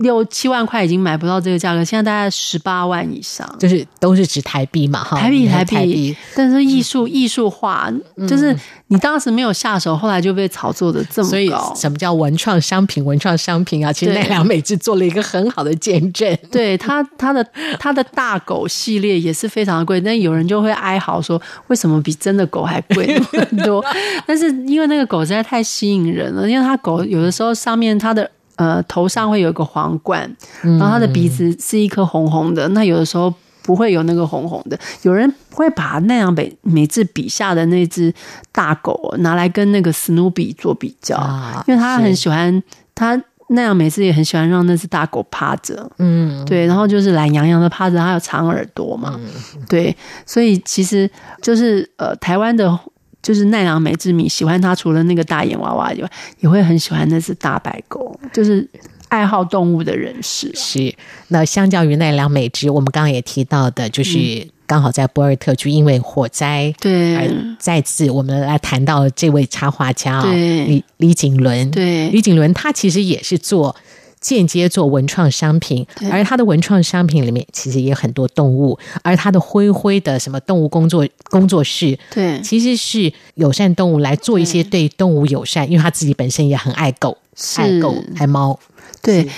[0.00, 7.92] 六七万块已经买不到这个价格，现在大概十八万以上，就是都是指台币嘛，哈，台币台币，但是艺术艺术化，
[8.26, 8.56] 就是
[8.88, 11.30] 你当时没有下手，后来就被炒作的这么高。
[11.30, 13.04] 所以什么叫文创商品？
[13.04, 16.34] 文创商品啊，其实奈良美智做了一个很好的见证。
[16.50, 17.46] 对他，他的
[17.78, 23.84] 他的大狗系列也是非常的贵，但有人就会哀嚎说，为什么比真的狗还贵很多？
[24.26, 28.30] 但是因为那个狗实在太吸引人了，因为它狗有的时候上面它的。
[28.60, 32.68] 呃，头上会有一个皇冠，然后他的鼻子是一颗红红的。
[32.68, 34.78] 嗯、那有的时候不会有那个红红的。
[35.00, 38.12] 有人会把奈良美美智笔下的那只
[38.52, 42.62] 大狗拿来跟那个史努比做比较，啊、因为他很喜欢
[42.94, 43.16] 他
[43.48, 49.96] 奈良美智也很喜欢让那只大狗趴着，嗯，对，然后就是懒洋洋的趴着，它有长耳朵嘛，嗯、对，
[50.26, 52.78] 所以其实就是呃，台湾的。
[53.22, 58.18] 就是奈良美智迷喜欢他，除了那个大眼娃娃以外，也会很喜欢那只大白狗。
[58.32, 58.68] 就是
[59.08, 60.50] 爱好动物的人士。
[60.54, 60.94] 是，
[61.28, 67.28] 那相较于奈良美智，我们刚刚也提到的，就是刚好在博尔特区因为火灾，对，而
[67.58, 71.70] 再次我们来谈到这位插画家对李李景伦。
[71.70, 73.74] 对，李景伦他其实也是做。
[74.20, 87.16] 间接做文创商品，而他的文创商品里面其实也有很多动物，而他的灰灰的什么动物工作工作室，对，其实是友善动物来做一些对动物友善，因为他自己本身也很爱狗，
[87.56, 88.58] 爱狗爱猫，
[89.02, 89.28] 对。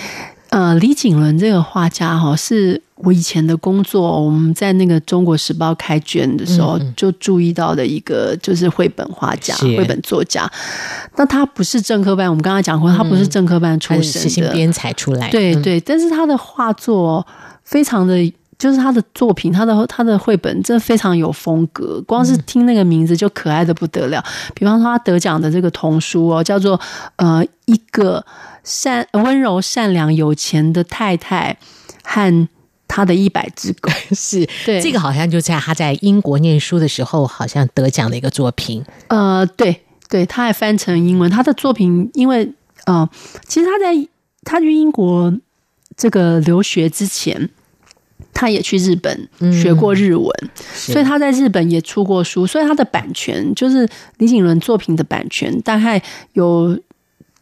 [0.51, 10.51] 呃，李景伦这个画家哈，是我以前的工作，我们在那个《中国时报》开卷的时候就注意到的一个，就是绘本画家、绘、嗯、本作家。
[11.17, 15.29] 那他不是正科班，我们刚刚讲过，他不是正科班出身的，新编采出来。
[15.31, 17.27] 对对，但是他的画作
[17.65, 18.17] 非常的，
[18.59, 24.25] 就是他的作品，他的他的绘本真的非常有风格，光是听那个名字就可爱的不得了。
[24.55, 26.81] 比方说他得奖的这个童书哦，叫做
[27.17, 28.25] 呃一个。
[28.65, 31.59] 善温柔、善良、有钱的太太
[32.05, 32.49] 和
[32.95, 38.85] 他的一百只狗， 是对这个好像就在他在英国念书的时候，好像得奖的一个作品。
[39.09, 41.31] 呃，对对，他还翻成英文。
[41.31, 42.53] 他的作品，因为
[42.85, 43.09] 呃，
[43.49, 44.09] 其实他在
[44.45, 45.33] 他去英国
[45.97, 47.49] 这个留学之前，
[48.35, 49.27] 他也去日本
[49.63, 52.47] 学过日文，嗯、所以他在日本也出过书。
[52.47, 56.03] 所以他的版权就是李景伦作品的版权，大概
[56.35, 56.79] 有。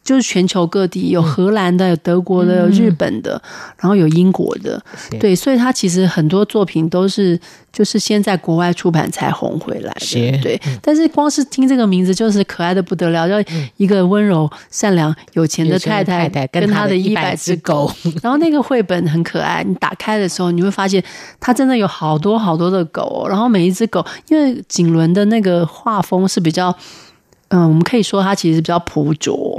[0.03, 3.41] 就是全球各地有荷兰的、有德国的、有日本的，
[3.79, 4.83] 然后有英国的，
[5.21, 7.39] 对，所以他其实很多作品都是
[7.73, 10.61] 就是先在国外出版才红回来的，对。
[10.83, 13.37] 但是光是听这个名字就是可爱的不得了，要
[13.77, 21.03] 一个温柔、善良、有钱的太太跟他的一百只狗，然后那个绘本很可爱，你打开的时候你会发现
[21.39, 26.75] 它真的有好多好多的狗，然后每一只狗，因为瑾伦的那个画风是比较。
[27.53, 29.50] 嗯，我们可以说它其实比较朴拙，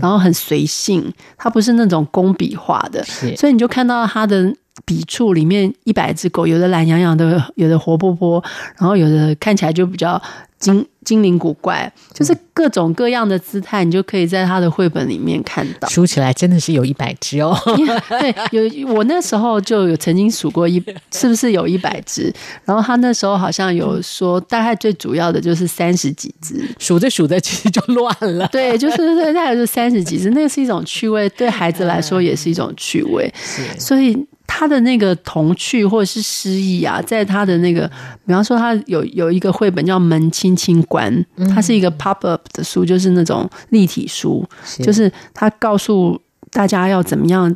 [0.00, 3.04] 然后很随性，它不是那种工笔画的，
[3.36, 4.52] 所以你就看到它的
[4.84, 8.42] 笔触里面一百只狗，有的懒洋洋的，有的活泼泼，
[8.78, 10.20] 然后有的看起来就比较。
[10.58, 15.88] 精精灵古怪，就是各种各样的姿态，你就可以在他的绘本里面看到。
[15.88, 17.56] 数起来真的是有一百只哦。
[18.20, 22.32] 对，有我那时候就有曾经数过一，是不是有一百只？
[22.64, 28.48] 然后他那时候好像有说，大概最主要的就是三十几只，数着数着其实就乱了。
[28.48, 33.32] 对，就是对，大概是三十几只，那是一种趣味，对孩子来说也是一种趣味。
[33.78, 34.26] 所以。
[34.46, 37.86] 他的那个童趣或者是诗意啊，在他的那个，
[38.26, 41.12] 比方说他有有一个绘本叫《门轻轻关》，
[41.54, 44.46] 它是一个 pop up 的书，就是那种立体书，
[44.82, 47.54] 就是他告诉大家要怎么样。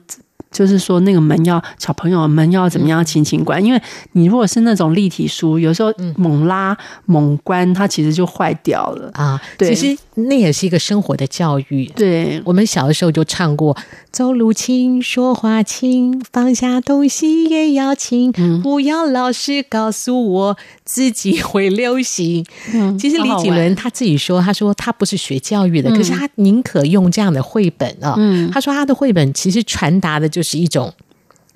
[0.50, 3.64] 就是说，那个门要小朋友门要怎么样轻轻关？
[3.64, 3.80] 因为
[4.12, 9.40] 你如果是那种立体书，有时候猛拉猛关，它其实就坏掉了啊。
[9.56, 11.86] 对，其实那也是一个生活的教育。
[11.94, 13.76] 对，我们小的时候就唱过
[14.10, 28.16] “走路轻，说话轻，放下东西也要轻，不要老是告诉我自己会流行。”嗯，其实李景伦他自己说，他说他不是学教育的，可是他宁可用这样的绘本啊。
[28.18, 30.39] 嗯，他说他的绘本其实传达的就。
[30.40, 30.90] 就是一种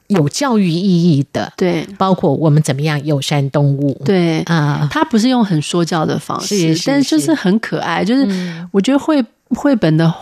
[0.09, 4.43] 有教育意义的，对，包括我们怎么样友善动物，对。
[4.43, 8.05] 啊，他不是用很说教的方式，是是是，但是就是很可爱。
[8.05, 8.29] 就是
[8.71, 9.25] 我觉得绘
[9.57, 10.13] 绘本的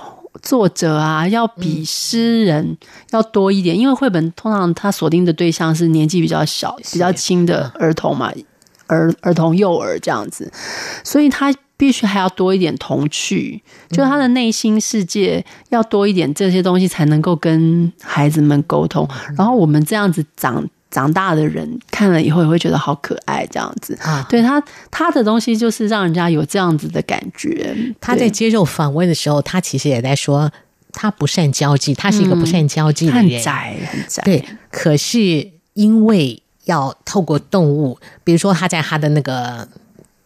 [0.40, 2.76] 作者啊，要比诗人
[3.10, 8.32] 要多一点，因为绘本通常他锁定的对象是年纪比较小、比较轻的儿童嘛，
[8.86, 10.48] 儿儿童、幼儿这样子，
[11.02, 11.52] 所以他。
[11.82, 13.60] 必须还要多一点童趣，
[13.90, 19.04] 就他的内心世界要多一点这些东西，才能够跟孩子们沟通。
[19.36, 24.24] 然后我们这样子长长大的人看了以后也会觉得好可爱，这样子啊。
[24.30, 24.62] 对他
[24.92, 27.74] 他的东西就是让人家有这样子的感觉。
[28.00, 30.52] 他在接受访问的时候，他其实也在说。
[30.94, 34.22] 他不善交际，他是一个不善交际的人，很宅，很宅。
[34.24, 39.66] 对，可是因为要透过动物，比如说他在他的那个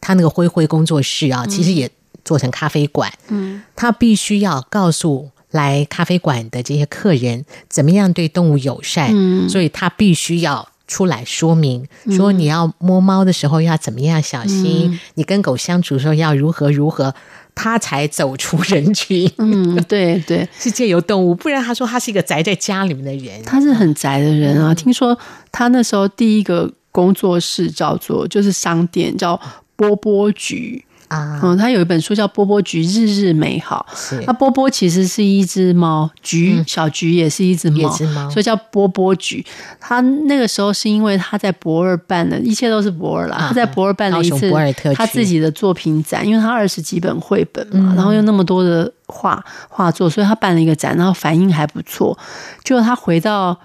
[0.06, 1.90] 他那个灰灰工作室啊，其实也
[2.24, 10.68] 做成咖啡馆，嗯，他必须要告诉来咖啡馆的这些客人怎么样对动物友善，嗯，所以他必须要。
[10.88, 11.84] 出来说明
[12.16, 17.12] 说，你要摸猫的时候要怎么样小心，嗯、你跟狗相处的时候要如何如何，
[17.56, 19.28] 他才走出人群。
[19.38, 24.72] 嗯，对对， 是借由动物，不然他说他是一个宅在家里面的人，他是很宅的人啊。
[24.72, 25.18] 嗯、听说
[25.50, 29.38] 他那时候第一个工作室叫做就是商店叫
[29.76, 30.84] 波波菊。
[31.08, 33.86] 啊，嗯，他有一本书叫《波波菊日日美好》。
[33.96, 37.88] 是，那波波其实是一只猫，菊小菊也是一只猫，
[38.28, 39.46] 所以叫波波菊。
[39.78, 43.36] 他那个时候是因为他在博尔办的，一切都是博尔啦。
[43.38, 44.50] 他在博尔办了一次
[44.96, 52.18] 他自己的作品展，因为他二十几本绘本嘛，然后又那么多的画画作，所以他办了一个展，然后反应还不错。
[52.64, 53.56] 就他回到。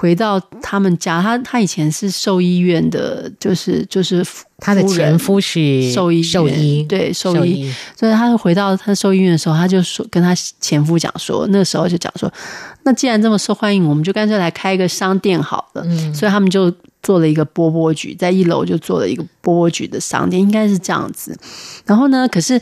[0.00, 4.26] 回到他们家，他他以前是兽医院的，就是就是
[4.56, 12.32] 他的前夫是兽医兽医，对兽医，所以他回到他兽医院的时候，他就说跟他前夫讲说，那个时候就讲说，
[12.84, 15.82] 那既然这么受欢迎，我们就干脆来开一个商店好了。
[15.84, 16.72] 嗯，所以他们就
[17.02, 21.38] 做了一个波波局，在一楼就做了一个波波局的商店，应该是这样子。
[21.84, 22.58] 然后呢，可是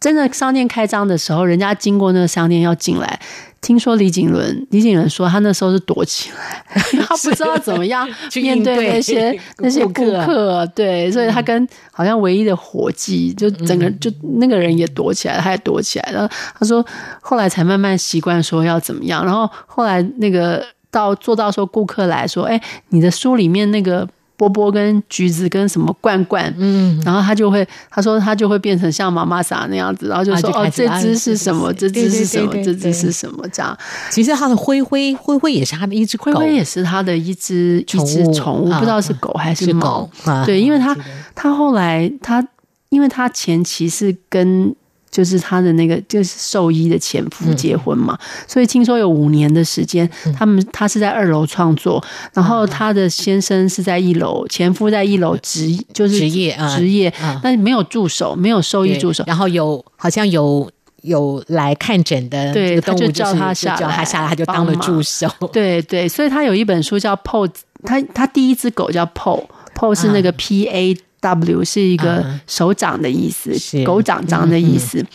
[0.00, 3.20] 真的商店开张的时候，人家经过那个商店要进来。
[3.60, 6.64] 听说李景伦，李景伦说他那时候是躲起来，
[7.06, 16.26] 他不知道怎么样面 对那些那些顾客，对，所以他跟好像唯一的伙计，就整个就那个人也躲起来，他也躲起来了。
[16.58, 16.82] 他说
[17.20, 24.08] 后来才慢慢习惯说要怎么样，然后后来那个到做到说顾客来说，哎，你的书里面那个。
[24.40, 31.70] 波波跟橘子跟什么罐罐，嗯，然后他就会，他说他就会变成像妈妈撒那样子，然后就说哦，这只是什么？
[31.74, 32.50] 这只是什么？
[32.64, 33.46] 这只是什么？
[33.52, 33.76] 这样。
[34.08, 40.08] 其实他的灰灰灰灰也是他的一只狗，灰灰也是他的一只一只宠物，不知道是狗还是猫。
[40.46, 40.96] 对，因为他
[41.34, 42.42] 他后来他，
[42.88, 44.74] 因为他前期是跟。
[45.10, 50.08] 就是他的那个，就是兽医的前夫结婚嘛，嗯、所以听说有五年的时间，
[50.38, 60.70] 他们他是在二楼创作，嗯、然后他的先生是在一楼，前夫在一楼职就是职业职业，但没有助手，没有兽医助手，然后有好像有
[61.02, 67.50] 有来看诊的，对，他就叫他下叫他下来，他就当了助手，对对，所以他有一本书叫 Po，
[67.82, 70.96] 他他第一只狗叫 Po，Po 是那个 P A。
[71.20, 75.06] W 是一个手掌的意思，嗯、狗掌掌的意思，嗯、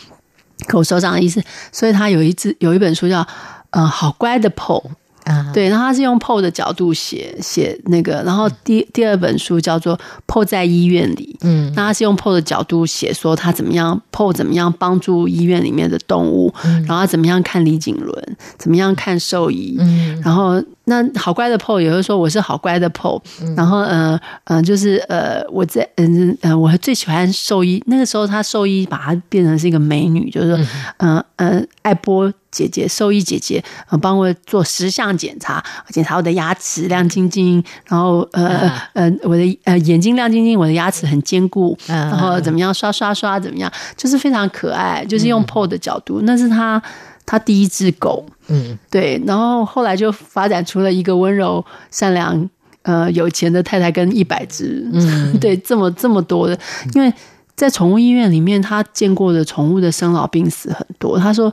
[0.68, 1.42] 狗手掌的意思，
[1.72, 3.26] 所以他有一只有一本书叫
[3.70, 4.82] 呃好乖的 Po。
[5.24, 30.66] 啊，对，然后他是用 Po 的角度写写那个，然后第第二本书叫做 Po 在医院里，嗯，那他是用 Po 的角度写说他怎么样 Po 怎么样帮助医院里面的动物，嗯、然后他怎么样看李景伦，怎么样看兽医，嗯，然后那好乖的 Po 也会说我是好乖的 Po，嗯、然后呃嗯、呃、就是呃我在嗯呃我最喜欢兽医，那个时候他兽医把它变成是一个美女，就是说
[30.98, 31.22] 嗯。
[31.36, 32.32] 嗯、呃、爱波。
[32.48, 46.82] 姐姐，兽医姐姐，呃，帮我做十项检查，检查我的牙齿亮晶晶，然后呃呃，我的呃眼睛亮晶晶，我的牙齿很坚固，然后怎么样刷刷刷怎么样，就是非常可爱，就是用 Po 的角度，那是他
[47.26, 52.48] 他第一只狗，嗯，对，然后后来就发展出了一个温柔善良
[52.82, 56.58] 呃有钱的太太跟一百只，嗯， 对，这么这么多的，
[56.94, 57.12] 因为
[57.54, 61.52] 在宠物医院里面，他见过的宠物的生老病死很多，他说。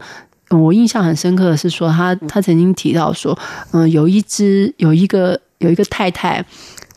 [0.49, 3.35] 我印象很深刻的是说，他他曾经提到说，
[3.71, 6.45] 嗯，有一只有一个有一个太太，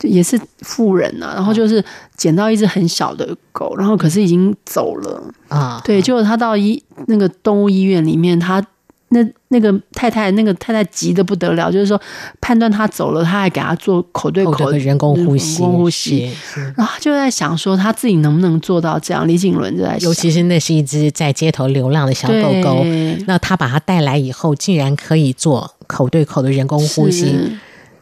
[0.01, 1.83] 也是富人呐、啊，然后就是
[2.15, 8.63] 捡到一只很小的狗，然后可是已经走了啊，对，结果他到医那个动物医院里面，他。
[9.09, 11.99] 那那个太太，那个太太急得不得了，就是说
[12.41, 16.31] 判断他走了，他还给他做口对口的人工呼吸，人工呼吸，
[16.75, 19.27] 然后就在想说他自己能不能做到这样。
[19.27, 22.83] 李景伦就在想，尤其是那是一只在街头流浪的小狗狗，
[23.25, 27.33] 那他把它带来以后，竟然可以做口对口的人工呼吸。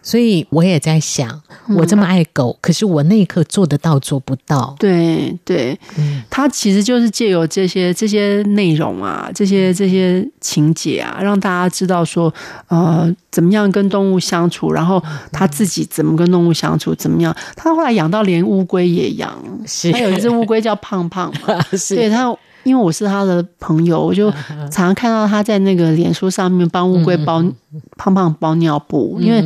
[0.06, 1.42] 所以我也在想，
[1.76, 4.76] 我这么爱狗，嗯、可是我那一刻做得到做不到？
[4.78, 12.32] 对对，嗯，他其实就是借由这些这些内容啊，这些这些情节啊，让大家知道说，
[12.68, 17.36] 呃，怎么样跟动物相处，然后他自己怎么跟动物相处，怎么样？
[17.56, 19.36] 他后来养到连乌龟也养，
[19.66, 19.92] 是。
[19.92, 21.34] 他有一只乌龟叫胖胖
[21.90, 22.32] 对他，
[22.62, 27.52] 因为我是他的朋友，我就常常看到他在那个脸书上面帮乌龟包、嗯、
[27.98, 29.44] 胖胖包尿布，因为。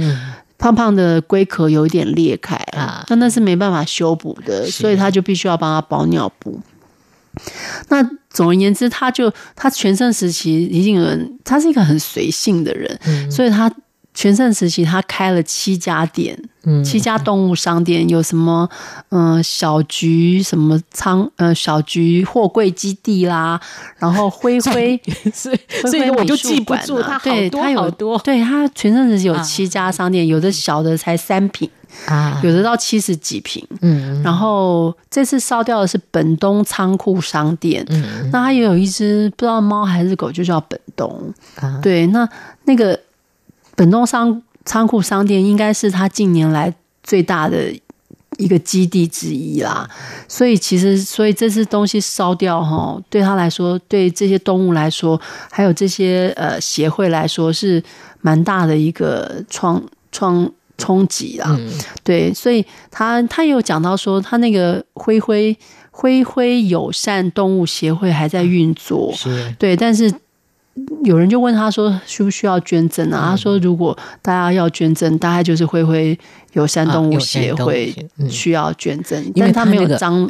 [0.59, 6.59] 胖胖的龟壳有一点裂开啊，那那是没办法修补的，所以他就必须要帮他包尿布。
[7.87, 13.73] 那总而言之，他就他全盛时期已经有人，他是一个很随性的人，嗯、所以他。
[14.19, 18.69] 全盛时期，他开了七家店，嗯，七家动物商店，有什么，
[19.11, 23.57] 嗯、呃，小菊什么仓，呃，小菊货柜基地啦，
[23.97, 25.01] 然后灰灰，
[25.33, 25.59] 所以
[25.89, 31.69] 所以我就记不住他好多对他有好多，对他全盛时期有七家商店，啊、有的小的才三坪
[32.05, 42.27] 啊，有的到七十几坪，嗯，然后这次烧掉的是本东仓库商店，嗯，那他也有一只不知道猫还是狗，就叫本东，啊，对，那
[42.65, 42.99] 那个。
[43.79, 47.73] 本东商仓库商店应该是他近年来最大的
[48.37, 49.89] 一个基地之一啦，
[50.27, 55.17] 所以其实，所以这次东西烧掉哈，对他来说，对这些动物来说，
[55.49, 57.81] 还有这些呃协会来说，是
[58.19, 61.57] 蛮大的一个创创冲击啦。
[62.03, 65.57] 对，所以他他有讲到说，他那个灰灰
[65.89, 70.13] 灰灰友善动物协会还在运作，是对，但是。
[71.03, 76.17] 有人就问他说：“需不需要捐赠啊？”嗯、他说：“如果大家要捐赠，大概就是灰灰
[76.53, 77.95] 友善动物协会
[78.29, 80.29] 需要捐赠，因为他没有张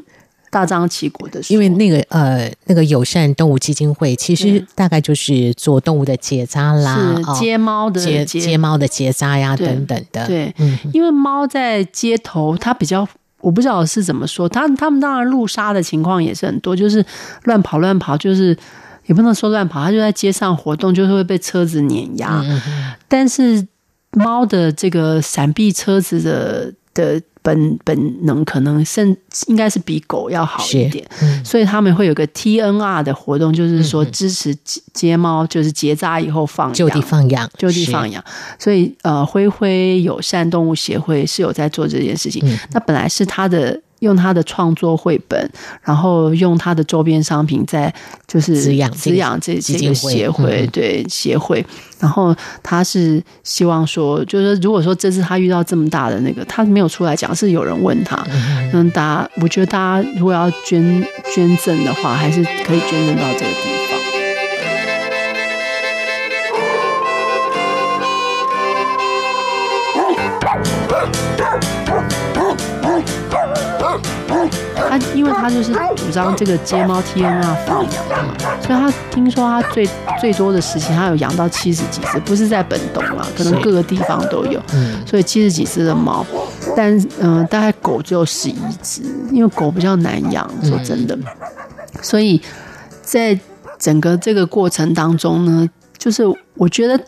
[0.51, 1.41] 大张旗鼓的。
[1.49, 10.27] 因为那个呃，那个友善动物基金会其实大概就是做动物的结扎啦，是接猫的接接猫的结扎呀等等的。
[10.27, 13.07] 对，嗯、因为猫在街头，它比较
[13.41, 17.03] 我不知道是怎么说，它他们当然路杀的情况也是很多，就是
[17.43, 18.55] 乱跑乱跑，就是。
[19.09, 22.43] 也不能说乱跑，它就在街上活动，就是会被车子碾压。
[22.45, 22.61] 嗯、
[23.07, 23.67] 但是
[24.11, 31.03] 猫的这个闪避车子的的本本能，可能甚应该是比狗要好一点。
[31.23, 34.55] 嗯、所以他们会有个 TNR 的活动，就是说支持
[34.93, 38.23] 接猫，就是结扎以后放养，就地放养，就地放养。
[38.59, 42.43] 所以呃，灰灰友善动物协会是有在做这件事情。
[42.45, 43.81] 嗯、那本来是它的。
[43.99, 45.49] 用他的创作绘本，
[45.81, 47.93] 然后用他的周边商品，在
[48.27, 51.65] 就是滋养滋养这这个协会，对协会。
[51.99, 52.33] 然后
[52.63, 58.25] 他是希望说，就是如果说这次他遇到这么大的那个，他没有出来讲，是有人问他，
[58.73, 63.78] 嗯，大家我觉得大家如果要捐捐赠的话，还是可以捐赠到这个地方。
[74.89, 79.87] 他因为他就是主张这个接猫 TNR 放养的嘛，所以他听说他最
[80.19, 84.59] 最多的时期，他有养到七十几只，不是在本东啊，可能各个地方都有，
[85.05, 86.25] 所以七十几只的猫，
[86.75, 91.15] 但嗯、呃，大概狗只有十一只，因为狗比较难养，说真的，
[92.01, 92.41] 所以
[93.03, 93.39] 在
[93.77, 96.23] 整个这个过程当中呢，就是
[96.55, 96.99] 我觉得。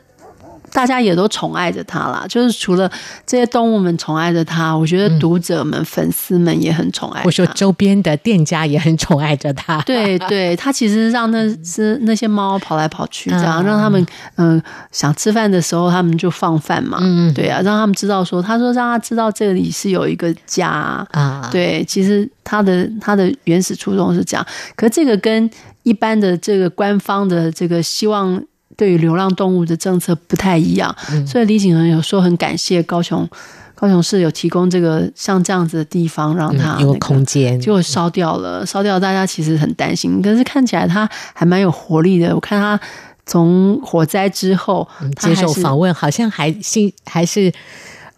[0.72, 2.90] 大家也都宠爱着他啦，就是除了
[3.26, 7.22] 这些动物们宠爱着他，我觉得读者们、嗯、粉丝们也很宠爱。
[7.26, 9.82] 我说周边的店家也很宠爱着他。
[9.82, 14.02] 对对，他其实让那只那些猫跑来跑去，这样、嗯、让他们
[14.36, 16.98] 嗯、呃、想吃饭的时候，他们就放饭嘛。
[17.02, 20.70] 嗯，对啊，让他们知道说，他说让他知道这里是有一个家
[21.12, 21.50] 啊。
[21.52, 24.46] 对，其实他的他的原始初衷是这样，
[24.76, 25.50] 可这个跟
[25.84, 28.42] 一般的这个官方的这个希望。
[28.82, 33.30] 对于流浪动物的政策不太一样，嗯、所以李景恒有说很感谢高雄，
[33.76, 42.34] 高雄市有提供这个像这样子的地方，让它、那个、有空间，结果烧掉了，烧掉，大家其实很担心，可是看起来他还蛮有活力的。
[42.34, 42.80] 我看他
[43.28, 47.54] 从火灾之后、嗯、接受访问，好像还心还是。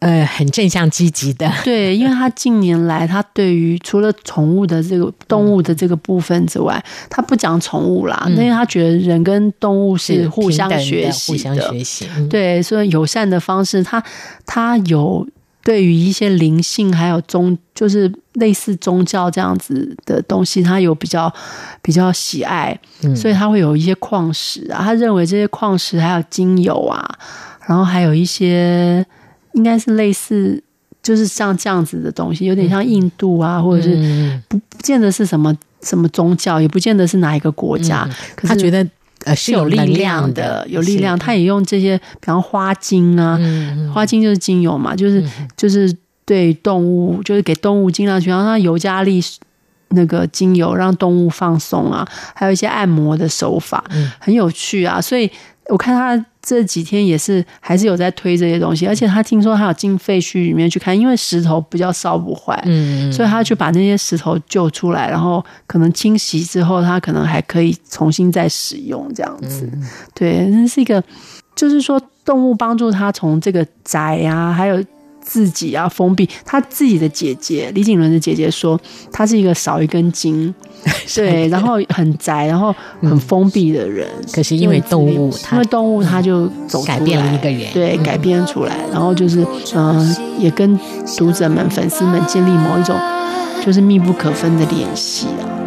[0.03, 14.03] 呃，很正向积极的， 对，因为他近年来，他对于除了宠物的这个动物的这个部分之外，他不讲宠物啦，因为他觉得人跟动物是互相学习的，互相学习，对，所以友善的方式，他
[14.45, 15.25] 他有
[15.63, 21.33] 对于一些灵性还有宗，就是类似宗教这样子的东西，他有比较
[21.81, 22.77] 比较喜爱，
[23.15, 27.07] 所以他会有一些矿石啊，他认为这些矿石还有精油啊，
[27.67, 29.05] 然后还有一些。
[29.53, 30.61] 应该是类似，
[31.01, 38.07] 就是像这样子的东西，有点像印度啊，或者是不不见得是什么什么宗教，也不见得是哪一个国家。
[38.35, 38.85] 可是他觉得
[39.25, 41.17] 呃是有力量的，有力量。
[41.17, 43.39] 他也用这些，比方花精啊，
[43.93, 45.23] 花精就是精油嘛，就是
[45.55, 45.95] 就是
[46.25, 49.21] 对动物，就是给动物尽量去让它尤加利
[49.89, 53.83] 那个精油让动物放松啊，还有一些按摩的手法，
[54.19, 54.99] 很有趣啊。
[54.99, 55.29] 所以
[55.67, 56.25] 我看他。
[56.45, 69.69] 这几天也是还是有在推这些东西，而且他听说他有进废墟里面去看，因为石头比较烧不坏，嗯，所以他就把那些石头救出来，然后可能清洗之后，他可能还可以重新再使用这样子。
[70.13, 71.01] 对，那是一个，
[71.55, 74.83] 就是说动物帮助他从这个宅啊，还有
[75.23, 76.29] 自己啊封闭。
[76.45, 78.79] 他自己的姐姐李景伦的姐姐说，
[79.11, 80.53] 他是一个少一根筋，
[81.15, 84.07] 对，然后很宅，然后很封闭的人。
[84.31, 89.41] 可是因为动物，因为动物他就走改变了一个人，对，改变出来，然后就是
[89.73, 90.79] 嗯、呃，也跟
[91.17, 92.95] 读者们、粉丝们建立某一种
[93.65, 95.62] 就是密不可分的联系啊。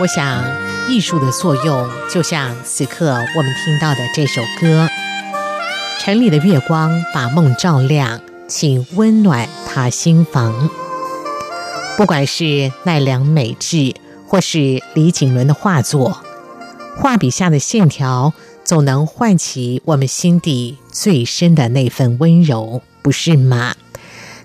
[0.00, 0.42] 我想，
[0.88, 4.88] 艺术的作用就像此刻我们听到的这首歌
[6.00, 10.70] ：“城里的月光把梦照亮，请温暖他心房。”
[11.98, 13.94] 不管是奈良美智，
[14.26, 16.18] 或是李景伦的画作，
[16.96, 18.32] 画笔下的线条。
[18.62, 23.74] 总能唤起我们心底最深的那份温柔，不是吗？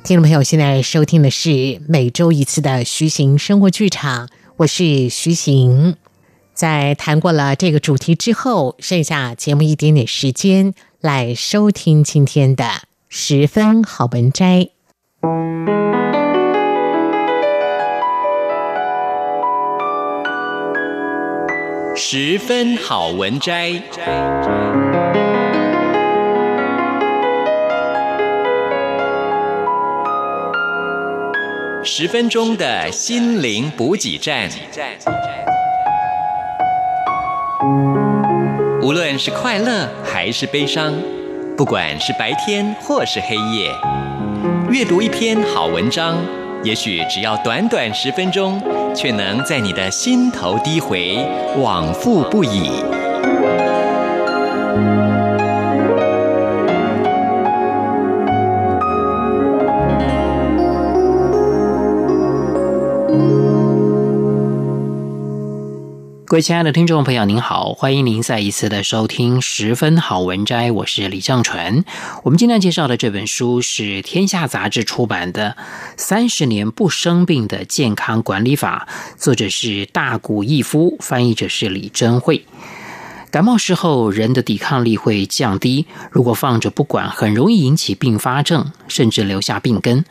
[0.03, 4.27] 听众朋友，现在收听的是每周一次的徐行生活剧场，
[4.57, 5.97] 我是徐行。
[6.53, 12.65] 在谈过了这个主题之后，剩下节目一点点时间来收听今天的
[13.09, 14.69] 十分好文摘。
[21.97, 23.73] 十分好文摘。
[31.85, 34.49] 十分钟的心灵补给站。
[38.81, 40.93] 无论是快乐还是悲伤，
[41.55, 43.71] 不管是白天或是黑夜，
[44.69, 46.17] 阅读一篇好文章，
[46.63, 48.61] 也许只要短短十分钟。
[48.95, 51.17] 却能在你的心头低回，
[51.57, 52.81] 往复不已。
[66.27, 71.85] 各位亲爱的听众朋友，您好，欢迎您再一次的收听《十分好文摘》，我是李正纯。
[72.23, 75.55] 我们今天介绍的这本书是天下杂志出版的
[75.97, 78.87] 《三十年不生病的健康管理法》，
[79.21, 82.43] 作者是大谷义夫，翻译者是李珍慧。
[83.35, 90.05] 感冒时候，人的抵抗力会降低，如果放着不管，很容易引起并发症，甚至留下病根。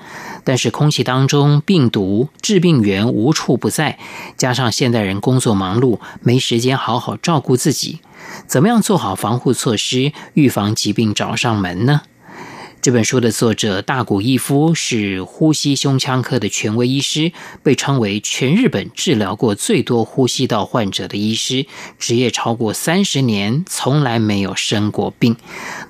[0.45, 3.99] 但是空气当中病毒、致病源无处不在，
[4.37, 8.01] 加上现代人工作忙碌，没时间好好照顾自己，
[8.47, 12.03] 怎么样做好防护措施，预防疾病找上门呢？
[12.85, 17.32] 这本书的作者大谷义夫是呼吸胸腔科的权威医师，
[17.62, 21.64] 被称为全日本治疗过最多呼吸道患者的医师，
[21.99, 25.35] 职业超过三十年，从来没有生过病。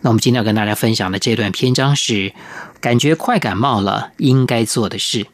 [0.03, 2.33] 那我们今天要跟大家分享的这段篇章是：
[2.81, 5.27] 感觉快感冒了，应该做的事。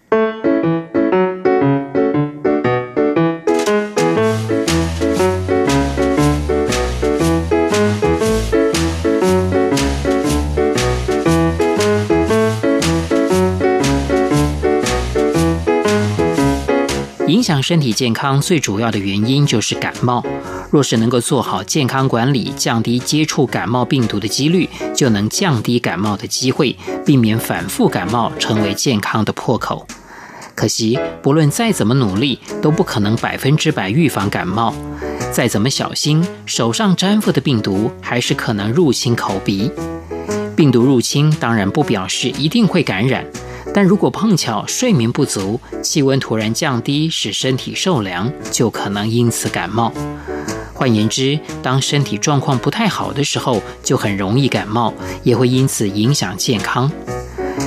[17.40, 20.22] 影响身体健康最主要的原因就是感冒。
[20.70, 26.76] 若是能够做好健康管理，降低接触感冒病毒的几率，就能降低感冒的机会，
[27.06, 29.86] 避免反复感冒成为健康的破口。
[30.54, 34.74] 可惜，不论再怎么努力，都不可能百分之百预防感冒。
[35.32, 39.72] 再怎么小心，手上沾附的病毒还是可能入侵口鼻。
[40.54, 43.24] 病毒入侵当然不表示一定会感染。
[43.72, 49.92] 但如果碰巧睡眠不足，气温突然降低，使身体受凉，就可能因此感冒。
[50.74, 54.92] 换言之，当身体状况不太好的时候，就很容易感冒，
[55.22, 56.90] 也会因此影响健康。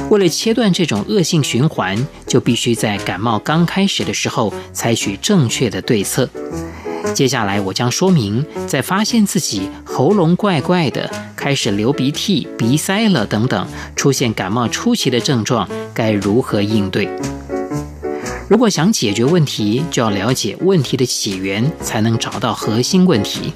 [0.09, 1.95] 为了切断这种恶性循环，
[2.27, 6.27] 就必须在感冒刚开始的时候采取正确的对策。
[7.13, 17.07] 接下来我将说明，在发现自己喉咙怪怪的、开始流鼻涕、鼻塞了等等，出现感冒初期的症状，该如何应对。
[18.49, 23.53] 如果想解决问题，就要了解问题的起源，才能找到核心问题。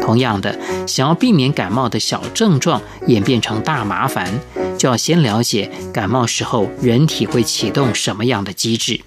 [0.00, 4.40] 同样的，想要避免感冒的小症状演变成大麻烦，
[4.78, 9.00] 就要先了解感冒时候人体会启动什么样的机制。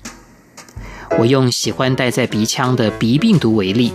[1.18, 3.92] 我用喜欢待在鼻腔的鼻病毒为例，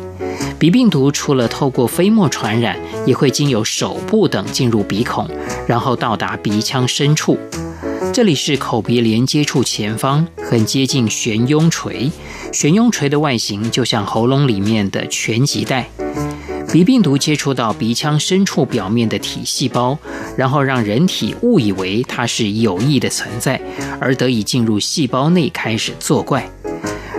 [0.59, 5.29] 鼻病毒除了透过飞沫传染，也会经由手部等进入鼻孔，
[5.67, 7.39] 然后到达鼻腔深处。
[8.13, 12.11] 这里是口鼻连接处前方，很接近悬雍垂。
[12.53, 15.89] 悬雍垂的外形就像喉咙里面的拳击带。
[16.71, 19.97] 鼻病毒接触到鼻腔深处表面的体细胞，
[20.37, 23.61] 然后让人体误以为它是有益的存在，
[24.01, 26.49] 而得以进入细胞内开始作怪。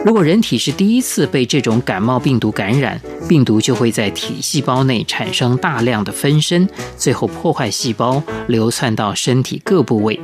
[0.05, 10.19] 如果人体是第一次被这种感冒病毒感染，病毒就会在体细胞内产生大量的分身，最后破坏细胞，流窜到身体各部位。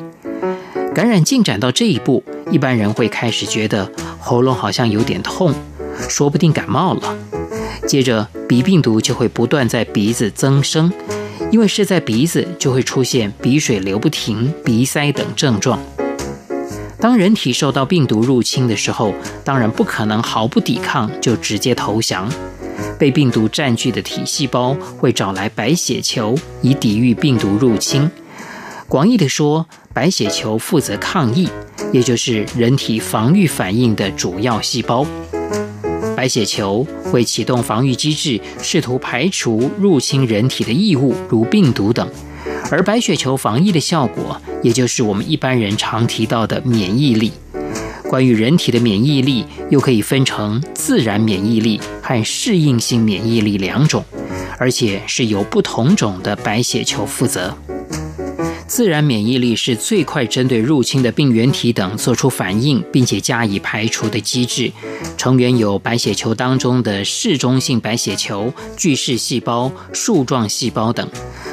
[0.93, 5.51] 感染进展到这一步，一般人会开始觉得喉咙好像有点痛，
[6.07, 7.17] 说不定感冒了。
[7.87, 10.93] 接着，鼻病毒就会不断在鼻子增生，
[11.49, 15.79] 因为是在鼻子，就会出现鼻水流不停、鼻塞等症状。
[17.01, 19.11] 当人体受到病毒入侵的时候，
[19.43, 22.31] 当然不可能毫不抵抗就直接投降。
[22.99, 28.09] 被病毒占据的体细胞会找来白血球，以抵御病毒入侵。
[28.87, 31.49] 广义的说，白血球负责抗疫，
[31.91, 35.03] 也就是人体防御反应的主要细胞。
[36.15, 42.07] 白血球会启动防御机制，试图排除入侵人体的异物，如病毒等。
[42.69, 47.31] 而白血球防疫的效果，也就是我们一般人常提到的免疫力。
[48.09, 54.03] 关于人体的免疫力，又可以分成自然免疫力和适应性免疫力两种，
[54.57, 57.55] 而且是由不同种的白血球负责。
[58.71, 64.71] 自然免疫力是最快针对入侵的病原体等做出反应，并且加以排除的机制。
[65.17, 71.05] 成员有白血球当中的嗜中性白血球、巨噬细胞、树状细胞等，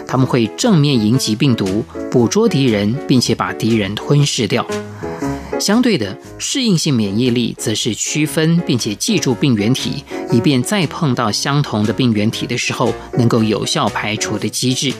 [0.07, 4.65] 它们会正面迎击病毒，捕捉敌人，并且把敌人吞噬掉。
[5.59, 14.95] 相对的，适应性免疫力则是区分并且记住病原体，以便再碰到相同的病原体的时候，能够有效排除的机制。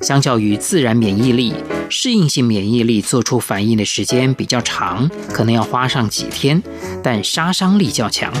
[0.00, 1.54] 相较于自然免疫力，
[1.88, 6.62] 适应性免疫力做出反应的时间比较长，可能要花上几天，
[7.02, 8.32] 但杀伤力较强。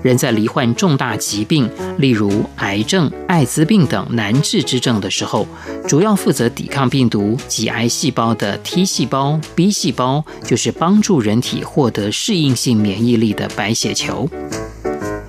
[0.00, 1.68] 人在罹患重大疾病，
[1.98, 5.46] 例如癌症、艾滋病等难治之症的时候，
[5.88, 14.28] 主要负责抵抗病毒及癌细胞的 T 细胞、B 细胞，就是帮助人体获得适应性免疫力的白血球。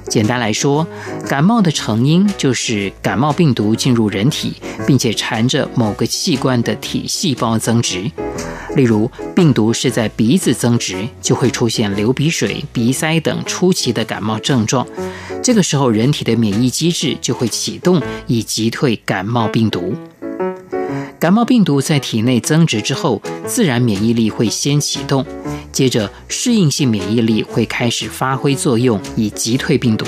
[0.09, 0.85] 简单来说，
[1.27, 4.53] 感冒的成因就是感冒病毒进入人体，
[4.87, 8.11] 并且缠着某个器官的体细胞增殖。
[8.75, 14.85] 例如，病毒是在鼻子增殖，就会出现流鼻水、鼻塞等初期的感冒症状。
[15.43, 19.95] 这个时候，人体的免疫机制就会启动，以击退感冒病毒。
[21.19, 25.25] 感冒病毒在体内增殖之后，自然免疫力会先启动。
[25.73, 30.05] 接着，适应性免疫力会开始发挥作用，以击退病毒。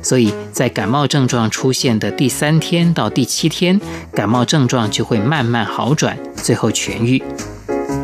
[0.00, 3.80] 所以在感冒症状出现的第三天到第七天，
[4.12, 7.20] 感冒症状就会慢慢好转，最后痊愈。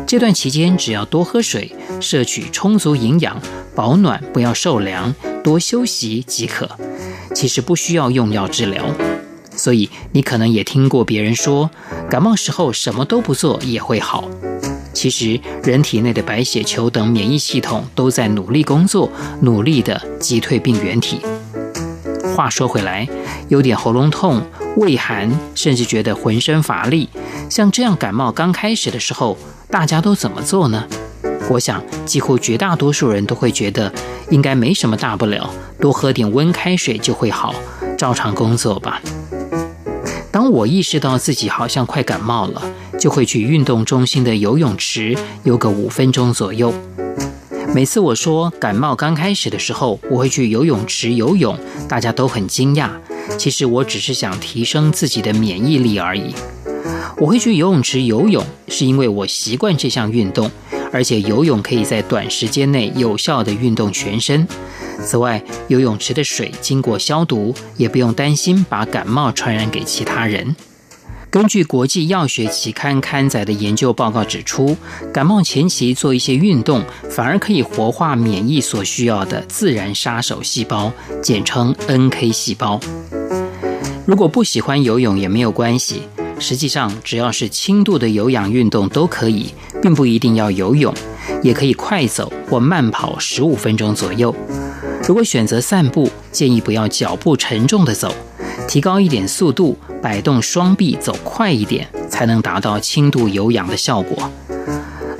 [0.05, 3.41] 这段期间，只要多喝水，摄取充足营养，
[3.73, 6.69] 保暖，不要受凉，多休息即可。
[7.33, 8.85] 其实不需要用药治疗。
[9.55, 11.69] 所以你可能也听过别人说，
[12.09, 14.29] 感冒时候什么都不做也会好。
[14.93, 19.09] 其实，人体内的白血球等免疫系统都在努力工作，
[19.41, 21.19] 努力地击退病原体。
[22.35, 23.07] 话说回来，
[23.49, 24.41] 有点喉咙痛、
[24.77, 27.09] 畏寒，甚至觉得浑身乏力，
[27.49, 29.37] 像这样感冒刚开始的时候，
[29.69, 30.85] 大家都怎么做呢？
[31.49, 33.93] 我想，几乎绝大多数人都会觉得
[34.31, 35.49] 应该没什么大不了，
[35.79, 37.53] 多喝点温开水就会好，
[37.97, 39.01] 照常工作吧。
[40.35, 42.61] 当我意识到自己好像快感冒了，
[42.99, 46.73] 就会去运动中心的游泳池游个五分钟左右。
[47.73, 51.57] 每次我说感冒刚开始的时候，我会去游泳池游泳，
[51.87, 52.89] 大家都很惊讶。
[53.37, 56.35] 其实我只是想提升自己的免疫力而已。
[57.15, 60.51] 我会去游泳池游泳，是因为我习惯这项运动。
[60.95, 64.47] 而且游泳可以在短时间内有效地运动全身。
[65.03, 70.55] 此外，游泳池的水经过消毒，也不用担心把感冒传染给其他人。
[71.29, 74.77] 根据国际药学期刊刊载的研究报告指出，
[75.13, 80.89] 感冒前期做一些运动，反而可以活化免疫所需要的自然杀手细胞，
[81.21, 82.79] 简称 NK 细胞。
[84.05, 86.03] 如果不喜欢游泳也没有关系。
[86.37, 90.93] 实际上，只要是轻度的有氧运动都可以，并不一定要游泳，
[91.41, 94.35] 也可以快走或慢跑十五分钟左右。
[95.07, 98.13] 如果选择散步，建议不要脚步沉重的走，
[98.67, 104.29] 提高一点速度，摆动双臂走快一点，才能达到轻度有氧的效果。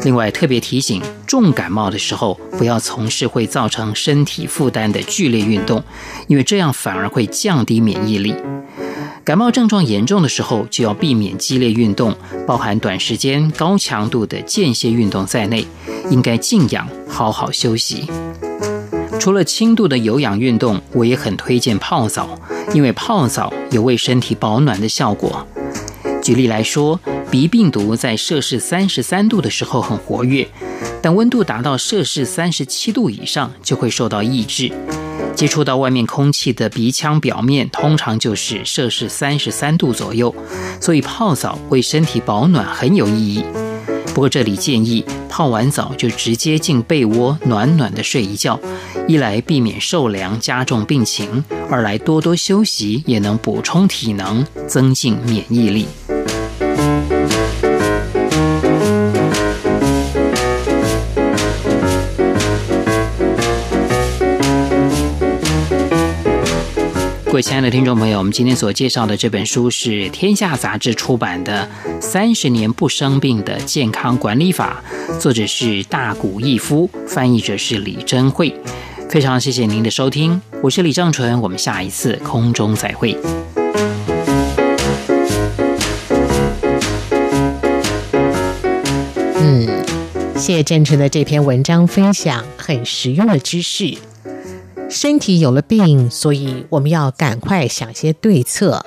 [0.04, 5.84] 另外，特别提醒，重感冒的时候不要从事会造成身体负担的剧烈运动，
[6.28, 8.36] 因为这样反而会降低免疫力。
[9.26, 12.16] 感冒症状严重的时候，就要避免激烈运动，
[12.46, 15.66] 包含短时间高强度的间歇运动在内，
[16.12, 18.08] 应该静养，好好休息。
[19.20, 22.40] 除了轻度的有氧运动，我也很推荐泡澡，
[22.76, 25.48] 因为泡澡有为身体保暖的效果。
[26.22, 27.00] 举例来说，
[27.32, 30.48] 鼻病毒在摄氏三十三度的时候很活跃，
[31.02, 34.72] 但温度达到摄氏三十七度以上就会受到抑制。
[35.36, 40.34] 接触到外面空气的鼻腔表面通常就是摄氏三十三度左右，
[40.80, 43.44] 所以泡澡为身体保暖很有意义。
[44.14, 48.58] 不过这里建议泡完澡就直接进被窝暖暖的睡一觉，
[49.10, 55.86] 一来避免受凉加重病情，二来多多休息也能补充体能，增进免疫力。
[67.36, 71.68] 各位亲爱的听众朋友，我们今天所介绍的这本书是《天下杂志》出版的
[72.02, 74.82] 《三十年不生病的健康管理法》，
[75.20, 78.56] 作者是大谷义夫，翻译者是李珍慧。
[79.10, 83.18] 非常谢谢您的收听，我是李正淳，我们下一次空中再会。
[89.42, 89.68] 嗯，
[90.38, 93.98] 谢谢正淳的这篇文章分享，很实用的知识。
[94.90, 98.86] 身体有了病，所以我们要赶快想些对策。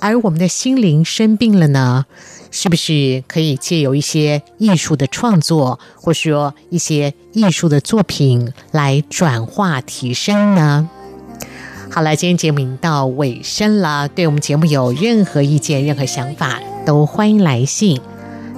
[0.00, 2.06] 而我们的心灵生病了呢，
[2.50, 10.88] 是不是可以借由一些艺术的创作，或说一些艺术的作品来转化提升呢？
[11.90, 14.06] 好了，今天节目已经到尾声了。
[14.08, 18.00] 对我们节目有任何意见、任何想法，都欢迎来信。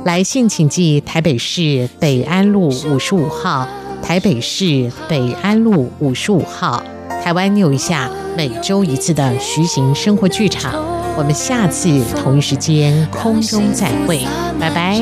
[0.04, 3.68] 来信请寄台北市北安路五十五号。
[4.10, 6.82] 台北市北安路五十五号，
[7.22, 10.84] 台湾 New 一下每周一次的徐行生活剧场，
[11.16, 14.26] 我们下次同一时间空中再会，
[14.58, 15.00] 拜拜。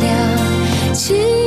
[0.00, 1.37] 亮量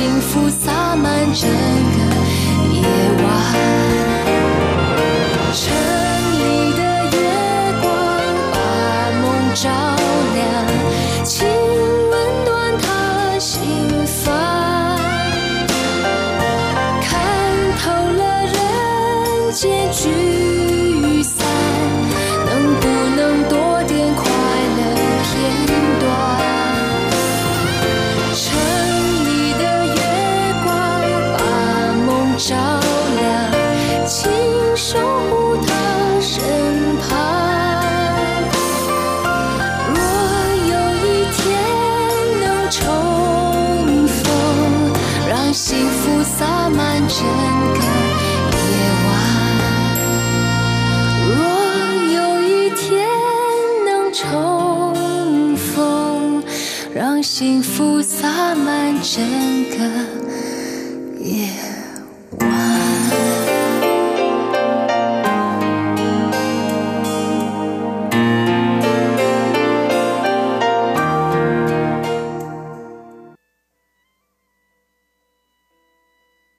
[0.00, 2.82] 幸福洒满整个夜
[3.22, 3.79] 晚。